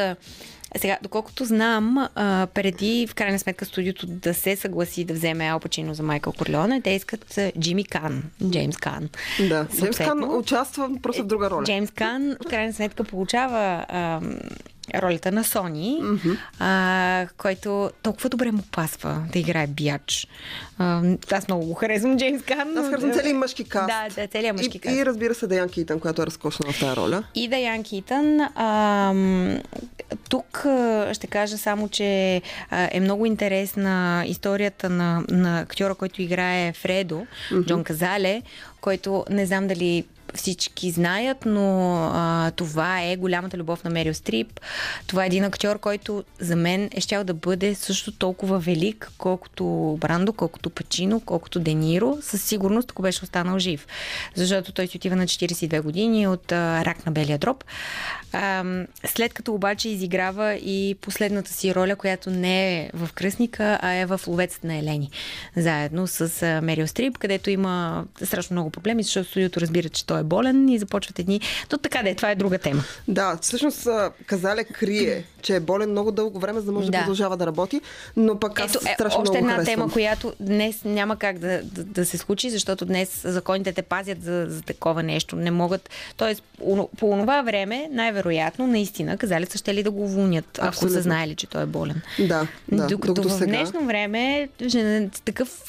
Сега, 0.77 0.98
доколкото 1.03 1.44
знам, 1.44 2.09
а, 2.14 2.46
преди 2.55 3.07
в 3.07 3.14
крайна 3.14 3.38
сметка 3.38 3.64
студиото 3.64 4.07
да 4.07 4.35
се 4.35 4.57
съгласи 4.57 5.05
да 5.05 5.14
вземе 5.14 5.46
Ал 5.46 5.61
Пачино 5.61 5.94
за 5.94 6.03
Майкъл 6.03 6.33
Корлеоне, 6.33 6.83
те 6.83 6.90
искат 6.90 7.38
Джимми 7.61 7.85
Кан, 7.85 8.22
Джеймс 8.51 8.77
Кан. 8.77 9.09
Да, 9.38 9.46
Джеймс 9.48 9.81
Кан 9.81 9.92
Съответно, 9.92 10.38
участва 10.38 10.90
просто 11.03 11.22
в 11.22 11.27
друга 11.27 11.51
роля. 11.51 11.64
Джеймс 11.64 11.90
Кан 11.90 12.37
в 12.46 12.48
крайна 12.51 12.72
сметка 12.72 13.05
получава 13.05 13.87
а, 13.88 14.20
ролята 14.94 15.33
на 15.33 15.44
Сони, 15.44 16.03
а, 16.59 17.27
който 17.37 17.90
толкова 18.03 18.29
добре 18.29 18.53
му 18.53 18.62
пасва 18.72 19.22
да 19.33 19.38
играе 19.38 19.66
бияч. 19.66 20.27
А, 20.79 21.03
аз 21.33 21.48
много 21.48 21.66
го 21.66 21.74
харесвам 21.74 22.18
Джеймс 22.18 22.42
Кан. 22.42 22.79
Аз 22.79 22.87
харесвам 22.87 23.12
целият 23.12 23.37
мъжки 23.37 23.64
каст. 23.64 23.87
Да, 23.87 24.22
да, 24.22 24.27
целият 24.27 24.57
мъжки 24.57 24.77
и, 24.77 24.81
каст. 24.81 24.96
И 24.96 25.07
разбира 25.07 25.35
се, 25.35 25.46
Даян 25.46 25.68
Китън, 25.68 26.01
която 26.01 26.22
е 26.22 26.27
разкошна 26.27 26.72
в 26.72 26.81
тази 26.81 26.96
роля. 26.96 27.22
И 27.35 27.48
Даян 27.48 27.83
Китън. 27.83 28.40
Тук 30.29 30.66
ще 31.12 31.27
кажа 31.27 31.59
само, 31.59 31.88
че 31.88 32.42
е 32.70 33.01
много 33.01 33.27
интересна 33.27 34.24
историята 34.27 34.90
на, 34.90 35.24
на 35.29 35.61
актьора, 35.61 35.94
който 35.94 36.22
играе 36.22 36.72
Фредо, 36.72 37.27
Джон 37.66 37.85
Казале, 37.85 38.42
който 38.81 39.24
не 39.31 39.46
знам 39.46 39.66
дали 39.66 40.05
всички 40.35 40.91
знаят, 40.91 41.47
но 41.47 41.95
а, 42.14 42.51
това 42.51 43.03
е 43.03 43.17
голямата 43.17 43.57
любов 43.57 43.85
на 43.85 43.91
Мерил 43.91 44.14
Стрип. 44.14 44.61
Това 45.07 45.25
е 45.25 45.27
един 45.27 45.45
актьор, 45.45 45.79
който 45.79 46.25
за 46.41 46.57
мен 46.57 46.91
е 46.93 47.01
щял 47.01 47.25
да 47.25 47.35
бъде 47.35 47.75
също 47.75 48.12
толкова 48.12 48.59
велик, 48.59 49.11
колкото 49.19 49.97
Брандо, 50.01 50.33
колкото 50.33 50.71
Пачино, 50.71 51.21
колкото 51.21 51.61
Дениро. 51.61 52.19
Със 52.23 52.43
сигурност, 52.43 52.91
ако 52.91 53.03
беше 53.03 53.25
останал 53.25 53.59
жив. 53.59 53.87
Защото 54.35 54.73
той 54.73 54.87
си 54.87 54.97
отива 54.97 55.17
на 55.17 55.27
42 55.27 55.83
години 55.83 56.27
от 56.27 56.53
а, 56.53 56.85
рак 56.85 57.07
на 57.07 57.12
белия 57.12 57.38
дроб. 57.38 57.64
А, 58.33 58.64
след 59.05 59.35
като 59.35 59.55
обаче 59.55 59.88
изиграва 59.88 60.55
и 60.55 60.97
последната 61.01 61.53
си 61.53 61.75
роля, 61.75 61.97
която 61.97 62.31
не 62.31 62.79
е 62.79 62.91
в 62.95 63.09
Кръсника, 63.14 63.79
а 63.83 63.93
е 63.93 64.07
в 64.07 64.21
Ловецът 64.27 64.64
на 64.64 64.77
Елени. 64.77 65.11
Заедно 65.57 66.07
с 66.07 66.43
а, 66.43 66.61
Мерил 66.61 66.87
Стрип, 66.87 67.19
където 67.19 67.51
има 67.51 68.05
страшно 68.25 68.55
много 68.55 68.71
проблеми, 68.71 69.03
защото 69.03 69.31
студиото 69.31 69.61
разбира, 69.61 69.88
че 69.88 70.07
той 70.07 70.21
е 70.21 70.25
болен 70.29 70.69
и 70.69 70.79
започват 70.79 71.19
едни... 71.19 71.41
То 71.69 71.79
така 71.79 72.03
да 72.03 72.11
е, 72.11 72.14
това 72.14 72.31
е 72.31 72.35
друга 72.35 72.59
тема. 72.59 72.83
Да, 73.09 73.38
всъщност 73.43 73.88
Казале 74.27 74.64
крие, 74.64 75.25
че 75.43 75.57
е 75.57 75.61
болен 75.61 75.91
много 75.91 76.12
дълго 76.12 76.38
време, 76.38 76.61
за 76.61 76.67
да 76.67 76.73
може 76.73 76.87
да, 76.87 76.93
Да. 76.93 76.99
продължава 76.99 77.37
да 77.37 77.47
работи, 77.47 77.81
но 78.17 78.38
пък 78.38 78.61
аз 78.61 78.75
Ето, 78.75 78.88
е, 78.88 78.95
страшно 78.95 79.23
още 79.23 79.38
една 79.38 79.53
харесвам. 79.55 79.75
тема, 79.75 79.93
която 79.93 80.33
днес 80.41 80.85
няма 80.85 81.17
как 81.17 81.38
да, 81.38 81.62
да, 81.62 81.85
да 81.85 82.07
се 82.07 82.19
случи, 82.19 82.51
защото 82.51 82.85
днес 82.85 83.21
законите 83.25 83.73
те 83.73 83.83
пазят 83.83 84.23
за, 84.23 84.47
за 84.49 84.62
такова 84.62 85.03
нещо. 85.03 85.37
Не 85.37 85.51
могат. 85.51 85.91
Тоест, 86.17 86.43
по 86.99 87.17
това 87.21 87.43
време, 87.43 87.88
най-вероятно, 87.93 88.67
наистина, 88.67 89.17
казалица 89.17 89.59
ще 89.59 89.75
ли 89.75 89.83
да 89.83 89.91
го 89.91 90.03
уволнят, 90.03 90.59
ако 90.62 90.77
са 90.77 91.03
знаели, 91.03 91.35
че 91.35 91.47
той 91.47 91.62
е 91.62 91.67
болен. 91.67 92.03
Да, 92.19 92.47
да. 92.73 92.87
Докато, 92.87 93.14
докато 93.14 93.29
в 93.29 93.33
сега... 93.33 93.47
днешно 93.47 93.87
време 93.87 94.49
такъв 95.25 95.62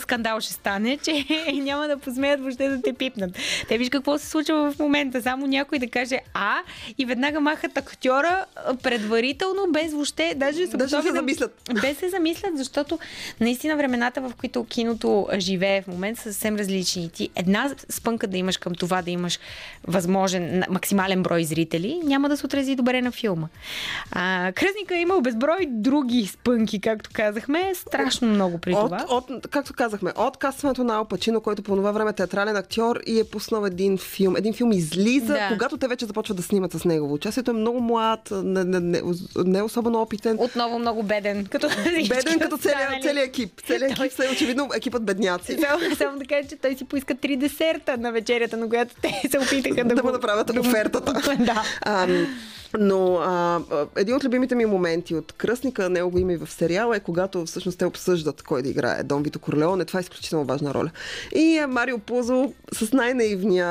скандал 0.00 0.40
ще 0.40 0.52
стане, 0.52 0.98
че 1.02 1.24
няма 1.54 1.88
да 1.88 1.96
посмеят 1.96 2.40
въобще 2.40 2.68
да 2.68 2.82
те 2.82 2.92
пипнат. 2.92 3.30
Те 3.68 3.78
виж 3.78 3.89
какво 3.90 4.18
се 4.18 4.26
случва 4.26 4.72
в 4.72 4.78
момента. 4.78 5.22
Само 5.22 5.46
някой 5.46 5.78
да 5.78 5.86
каже 5.88 6.18
А 6.34 6.56
и 6.98 7.04
веднага 7.04 7.40
махат 7.40 7.78
актьора 7.78 8.44
предварително, 8.82 9.66
без 9.70 9.92
въобще, 9.92 10.34
даже 10.36 10.66
са 10.66 10.76
Даже 10.76 10.96
се 10.96 11.02
да- 11.02 11.14
замислят. 11.14 11.62
без 11.82 11.98
се 11.98 12.08
замислят, 12.08 12.56
защото 12.56 12.98
наистина 13.40 13.76
времената, 13.76 14.20
в 14.20 14.32
които 14.34 14.64
киното 14.64 15.10
живее 15.34 15.82
в 15.82 15.86
момента, 15.86 16.22
са 16.22 16.32
съвсем 16.32 16.56
различни. 16.56 17.10
Ти 17.10 17.28
една 17.36 17.70
спънка 17.88 18.26
да 18.26 18.38
имаш 18.38 18.56
към 18.56 18.74
това 18.74 19.02
да 19.02 19.10
имаш 19.10 19.38
възможен 19.84 20.62
максимален 20.70 21.22
брой 21.22 21.44
зрители, 21.44 22.00
няма 22.04 22.28
да 22.28 22.36
се 22.36 22.46
отрази 22.46 22.76
добре 22.76 23.02
на 23.02 23.12
филма. 23.12 23.46
А, 24.12 24.52
Кръзника 24.52 24.96
е 24.96 25.00
имал 25.00 25.20
безброй 25.20 25.66
други 25.68 26.26
спънки, 26.26 26.80
както 26.80 27.10
казахме, 27.12 27.72
страшно 27.74 28.28
много 28.28 28.58
при 28.58 28.74
От, 28.74 28.80
това. 28.80 29.06
от, 29.08 29.48
както 29.50 29.72
казахме, 29.74 30.12
от 30.16 30.36
кастването 30.36 30.84
на 30.84 30.94
Ал 30.94 31.04
Пачино, 31.04 31.40
който 31.40 31.62
по 31.62 31.76
това 31.76 31.92
време 31.92 32.10
е 32.10 32.14
театрален 32.14 32.56
актьор 32.56 33.00
и 33.06 33.20
е 33.20 33.24
пуснал 33.24 33.64
един 33.64 33.79
филм. 33.98 34.36
Един 34.36 34.54
филм 34.54 34.72
излиза, 34.72 35.32
Да. 35.32 35.48
когато 35.52 35.76
те 35.76 35.88
вече 35.88 36.06
започват 36.06 36.36
да 36.36 36.42
снимат 36.42 36.72
с 36.72 36.84
него. 36.84 37.12
Участието 37.12 37.50
е 37.50 37.54
много 37.54 37.80
млад, 37.80 38.28
не, 38.30 38.64
не, 38.64 38.80
не, 38.80 39.02
не 39.44 39.58
е 39.58 39.62
особено 39.62 40.00
опитен. 40.02 40.36
Отново 40.40 40.78
много 40.78 41.02
беден. 41.02 41.46
Като 41.46 41.68
Беден 42.08 42.38
като 42.38 42.58
целият, 42.58 43.02
целият 43.02 43.28
екип. 43.28 43.60
Целият 43.66 43.98
екип 43.98 44.12
са 44.12 44.22
очевидно 44.32 44.68
екипът 44.76 45.04
бедняци. 45.04 45.58
Само, 45.68 45.96
само 45.96 46.18
да 46.18 46.24
кажа, 46.24 46.48
че 46.48 46.56
той 46.56 46.74
си 46.76 46.84
поиска 46.84 47.14
три 47.14 47.36
десерта 47.36 47.96
на 47.96 48.12
вечерята, 48.12 48.56
на 48.56 48.68
която 48.68 48.94
те 49.02 49.22
се 49.30 49.38
опитаха 49.38 49.84
да, 49.84 49.94
да 49.94 50.02
му 50.02 50.10
направят 50.10 50.50
офертата. 50.58 51.12
да. 51.38 51.62
Ам, 51.86 52.26
Но 52.78 53.16
а, 53.16 53.60
един 53.96 54.14
от 54.14 54.24
любимите 54.24 54.54
ми 54.54 54.66
моменти 54.66 55.14
от 55.14 55.32
Кръстника, 55.32 55.90
него 55.90 56.10
го 56.10 56.18
има 56.18 56.32
и 56.32 56.36
в 56.36 56.50
сериала, 56.50 56.96
е 56.96 57.00
когато 57.00 57.46
всъщност 57.46 57.78
те 57.78 57.86
обсъждат 57.86 58.42
кой 58.42 58.62
да 58.62 58.68
играе 58.68 59.02
Дон 59.02 59.22
Вито 59.22 59.38
Корлеоне. 59.38 59.84
Това 59.84 60.00
е 60.00 60.02
изключително 60.02 60.44
важна 60.44 60.74
роля. 60.74 60.90
И 61.34 61.58
а, 61.58 61.66
Марио 61.66 61.98
Пузо 61.98 62.52
с 62.72 62.92
най-наивния, 62.92 63.69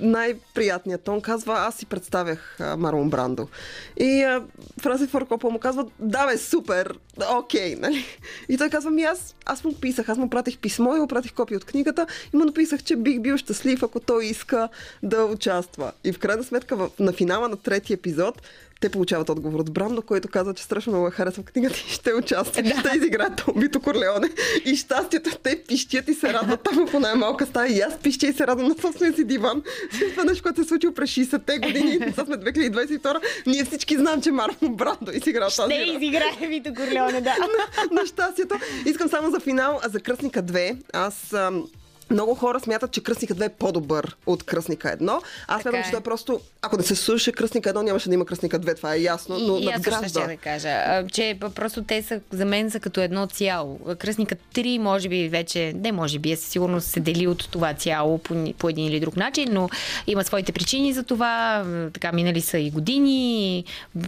най-приятния 0.00 0.98
тон 0.98 1.20
казва, 1.20 1.54
аз 1.58 1.76
си 1.76 1.86
представях 1.86 2.56
а, 2.60 2.76
Марлон 2.76 3.10
Брандо. 3.10 3.48
И 3.96 4.22
а, 4.22 4.42
Франсис 4.80 5.10
Форд 5.10 5.42
му 5.44 5.58
казва, 5.58 5.86
да 5.98 6.26
бе, 6.26 6.38
супер, 6.38 6.94
окей, 7.30 7.76
нали? 7.76 8.04
И 8.48 8.58
той 8.58 8.70
казва, 8.70 8.90
ми 8.90 9.02
аз, 9.02 9.34
аз 9.46 9.64
му 9.64 9.74
писах, 9.74 10.08
аз 10.08 10.18
му 10.18 10.30
пратих 10.30 10.58
писмо 10.58 10.96
и 10.96 11.00
му 11.00 11.08
пратих 11.08 11.34
копия 11.34 11.56
от 11.56 11.64
книгата 11.64 12.06
и 12.34 12.36
му 12.36 12.44
написах, 12.44 12.82
че 12.82 12.96
бих 12.96 13.20
бил 13.20 13.36
щастлив, 13.36 13.82
ако 13.82 14.00
той 14.00 14.24
иска 14.24 14.68
да 15.02 15.24
участва. 15.24 15.92
И 16.04 16.12
в 16.12 16.18
крайна 16.18 16.44
сметка 16.44 16.76
в, 16.76 16.90
на 16.98 17.12
финала 17.12 17.48
на 17.48 17.56
третия 17.56 17.94
епизод 17.94 18.42
те 18.80 18.88
получават 18.88 19.28
отговор 19.28 19.60
от 19.60 19.72
Брандо, 19.72 20.02
който 20.02 20.28
казва, 20.28 20.54
че 20.54 20.62
страшно 20.62 20.92
много 20.92 21.06
я 21.06 21.10
харесва 21.10 21.42
книгата 21.42 21.76
и 21.88 21.90
ще 21.90 22.14
участва. 22.14 22.62
Да. 22.62 22.80
Ще 22.80 22.96
изиграе 22.96 23.28
Вито 23.56 23.80
Корлеоне. 23.80 24.28
И 24.64 24.76
щастието, 24.76 25.30
те 25.42 25.62
пищят 25.68 26.08
и 26.08 26.14
се 26.14 26.32
радват 26.32 26.62
там 26.62 26.86
в 26.86 27.00
най-малка 27.00 27.46
стая. 27.46 27.76
И 27.76 27.80
аз 27.80 27.98
пищя 27.98 28.26
и 28.26 28.32
се 28.32 28.46
радвам 28.46 28.68
на 28.68 28.74
собствения 28.80 29.16
си 29.16 29.24
диван. 29.24 29.62
Това 30.10 30.24
нещо, 30.24 30.42
което 30.42 30.56
се 30.56 30.64
е 30.64 30.68
случило 30.68 30.94
през 30.94 31.10
60-те 31.10 31.58
години. 31.58 31.92
Сега 31.98 32.24
сме 32.24 32.36
2022. 32.36 33.20
Ние 33.46 33.64
всички 33.64 33.96
знаем, 33.96 34.22
че 34.22 34.30
Марко 34.30 34.68
Брандо 34.68 35.12
изигра 35.12 35.48
тази 35.50 35.74
Ще 35.74 35.82
изиграе 35.82 36.48
Вито 36.48 36.74
Корлеоне, 36.74 37.20
да. 37.20 37.36
на, 37.38 38.00
на 38.00 38.06
щастието. 38.06 38.54
Искам 38.86 39.08
само 39.08 39.30
за 39.30 39.40
финал, 39.40 39.80
а 39.82 39.88
за 39.88 40.00
Кръстника 40.00 40.42
2. 40.42 40.76
Аз 40.92 41.32
ам, 41.32 41.64
много 42.10 42.34
хора 42.34 42.60
смятат, 42.60 42.90
че 42.90 43.02
Кръстника 43.02 43.34
2 43.34 43.46
е 43.46 43.48
по-добър 43.48 44.16
от 44.26 44.42
Кръстника 44.42 44.88
1. 44.88 45.20
Аз 45.48 45.62
смятам, 45.62 45.80
е. 45.80 45.84
че 45.84 45.90
той 45.90 46.00
просто, 46.00 46.40
ако 46.62 46.76
не 46.76 46.82
се 46.82 46.94
слушаше 46.94 47.32
Кръстника 47.32 47.74
1, 47.74 47.82
нямаше 47.82 48.08
да 48.08 48.14
има 48.14 48.26
Кръстника 48.26 48.60
2, 48.60 48.76
това 48.76 48.94
е 48.94 49.00
ясно, 49.00 49.38
но 49.38 49.58
и 49.58 49.64
надгражда. 49.64 50.08
ще 50.08 50.26
да 50.26 50.36
кажа, 50.36 51.04
че 51.12 51.38
просто 51.54 51.84
те 51.84 52.02
са, 52.02 52.20
за 52.30 52.44
мен 52.44 52.70
са 52.70 52.80
като 52.80 53.00
едно 53.00 53.26
цяло. 53.26 53.80
Кръстника 53.98 54.36
3 54.54 54.78
може 54.78 55.08
би 55.08 55.28
вече, 55.28 55.72
не 55.76 55.92
може 55.92 56.18
би, 56.18 56.32
е 56.32 56.36
със 56.36 56.48
сигурност 56.48 56.86
се 56.86 57.00
дели 57.00 57.26
от 57.26 57.50
това 57.50 57.74
цяло 57.74 58.18
по, 58.18 58.52
по 58.58 58.68
един 58.68 58.86
или 58.86 59.00
друг 59.00 59.16
начин, 59.16 59.48
но 59.50 59.68
има 60.06 60.24
своите 60.24 60.52
причини 60.52 60.92
за 60.92 61.02
това. 61.02 61.64
Така 61.92 62.12
минали 62.12 62.40
са 62.40 62.58
и 62.58 62.70
години, 62.70 63.64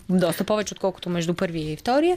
доста 0.09 0.45
повече, 0.45 0.75
отколкото 0.75 1.11
между 1.11 1.35
първия 1.35 1.73
и 1.73 1.77
втория. 1.77 2.17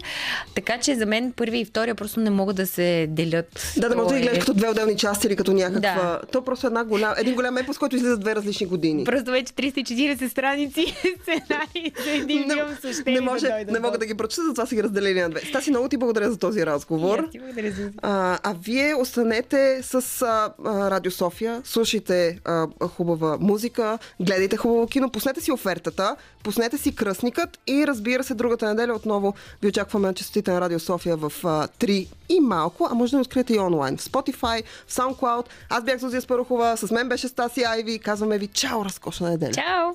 Така 0.56 0.78
че 0.80 0.96
за 0.96 1.06
мен 1.06 1.32
първия 1.32 1.62
и 1.62 1.66
втория 1.66 1.96
просто 1.96 2.20
не 2.20 2.30
могат 2.30 2.56
да 2.56 2.68
се 2.68 3.08
делят. 3.10 3.74
Да, 3.78 3.90
да 3.90 3.96
може 3.96 4.08
да 4.08 4.14
То 4.14 4.16
ги 4.16 4.22
е- 4.22 4.24
гледаш 4.24 4.40
като 4.40 4.54
две 4.54 4.70
отделни 4.70 4.98
части 4.98 5.28
или 5.28 5.36
като 5.36 5.54
някаква... 5.74 6.04
Да. 6.04 6.22
То 6.28 6.42
просто 6.44 6.68
е 6.68 6.70
една 6.70 6.84
голям... 6.84 7.14
един 7.18 7.36
голям 7.36 7.58
епос, 7.58 7.78
който 7.78 7.96
излиза 7.96 8.18
две 8.18 8.36
различни 8.36 8.66
години. 8.66 9.04
Просто 9.04 9.32
вече 9.32 9.54
340 9.54 10.28
страници 10.28 10.86
сценарий 11.22 11.92
за 12.06 12.12
един 12.12 12.44
филм 12.44 12.68
са 12.82 12.94
ще 12.94 13.12
не, 13.12 13.16
да 13.16 13.22
може, 13.22 13.48
дойдат 13.48 13.74
не 13.74 13.80
мога 13.80 13.98
да 13.98 14.06
ги 14.06 14.14
прочета, 14.14 14.46
затова 14.46 14.66
си 14.66 14.76
ги 14.76 14.84
разделили 14.84 15.22
на 15.22 15.30
две. 15.30 15.40
Стаси, 15.42 15.70
много 15.70 15.90
ти 15.90 15.98
благодаря 15.98 16.32
за 16.32 16.38
този 16.38 16.66
разговор. 16.66 17.28
Ти 17.32 17.40
благодаря 17.40 17.72
за- 17.72 17.90
А, 18.02 18.40
а 18.44 18.56
вие 18.56 18.96
останете 18.96 19.80
с 19.84 19.94
а, 20.22 20.54
а, 20.66 20.92
Радио 20.92 21.12
София, 21.12 21.62
слушайте 21.64 22.40
а, 22.46 22.68
хубава 22.88 23.38
музика, 23.40 23.98
гледайте 24.20 24.58
хубаво 24.58 24.88
кино, 24.88 25.10
пуснете 25.10 25.42
си 25.42 25.52
офертата, 25.52 26.16
пуснете 26.44 26.78
си 26.78 26.96
кръстникът 26.96 27.60
и 27.68 27.88
разбира 27.88 28.24
се, 28.24 28.34
другата 28.34 28.68
неделя 28.68 28.94
отново 28.94 29.34
ви 29.62 29.68
очакваме 29.68 30.08
на 30.08 30.14
частотите 30.14 30.52
на 30.52 30.62
Радио 30.62 30.80
София 30.80 31.18
в 31.18 31.34
а, 31.44 31.68
3 31.70 32.08
и 32.30 32.40
малко, 32.40 32.88
а 32.92 32.96
може 32.96 33.12
да 33.12 33.18
ни 33.18 33.22
откриете 33.22 33.54
и 33.54 33.60
онлайн 33.60 33.98
в 33.98 34.02
Spotify, 34.02 34.64
в 34.88 34.94
SoundCloud. 34.94 35.46
Аз 35.70 35.84
бях 35.84 35.98
Зузия 35.98 36.22
Спарухова, 36.22 36.78
с 36.78 36.92
мен 36.92 37.10
беше 37.10 37.28
Стаси 37.28 37.64
Айви, 37.64 38.00
казваме 38.00 38.38
ви 38.38 38.48
чао, 38.48 38.86
разкошна 38.86 39.30
неделя. 39.30 39.52
Чао! 39.52 39.92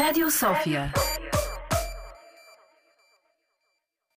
Радио 0.00 0.30
София. 0.30 0.92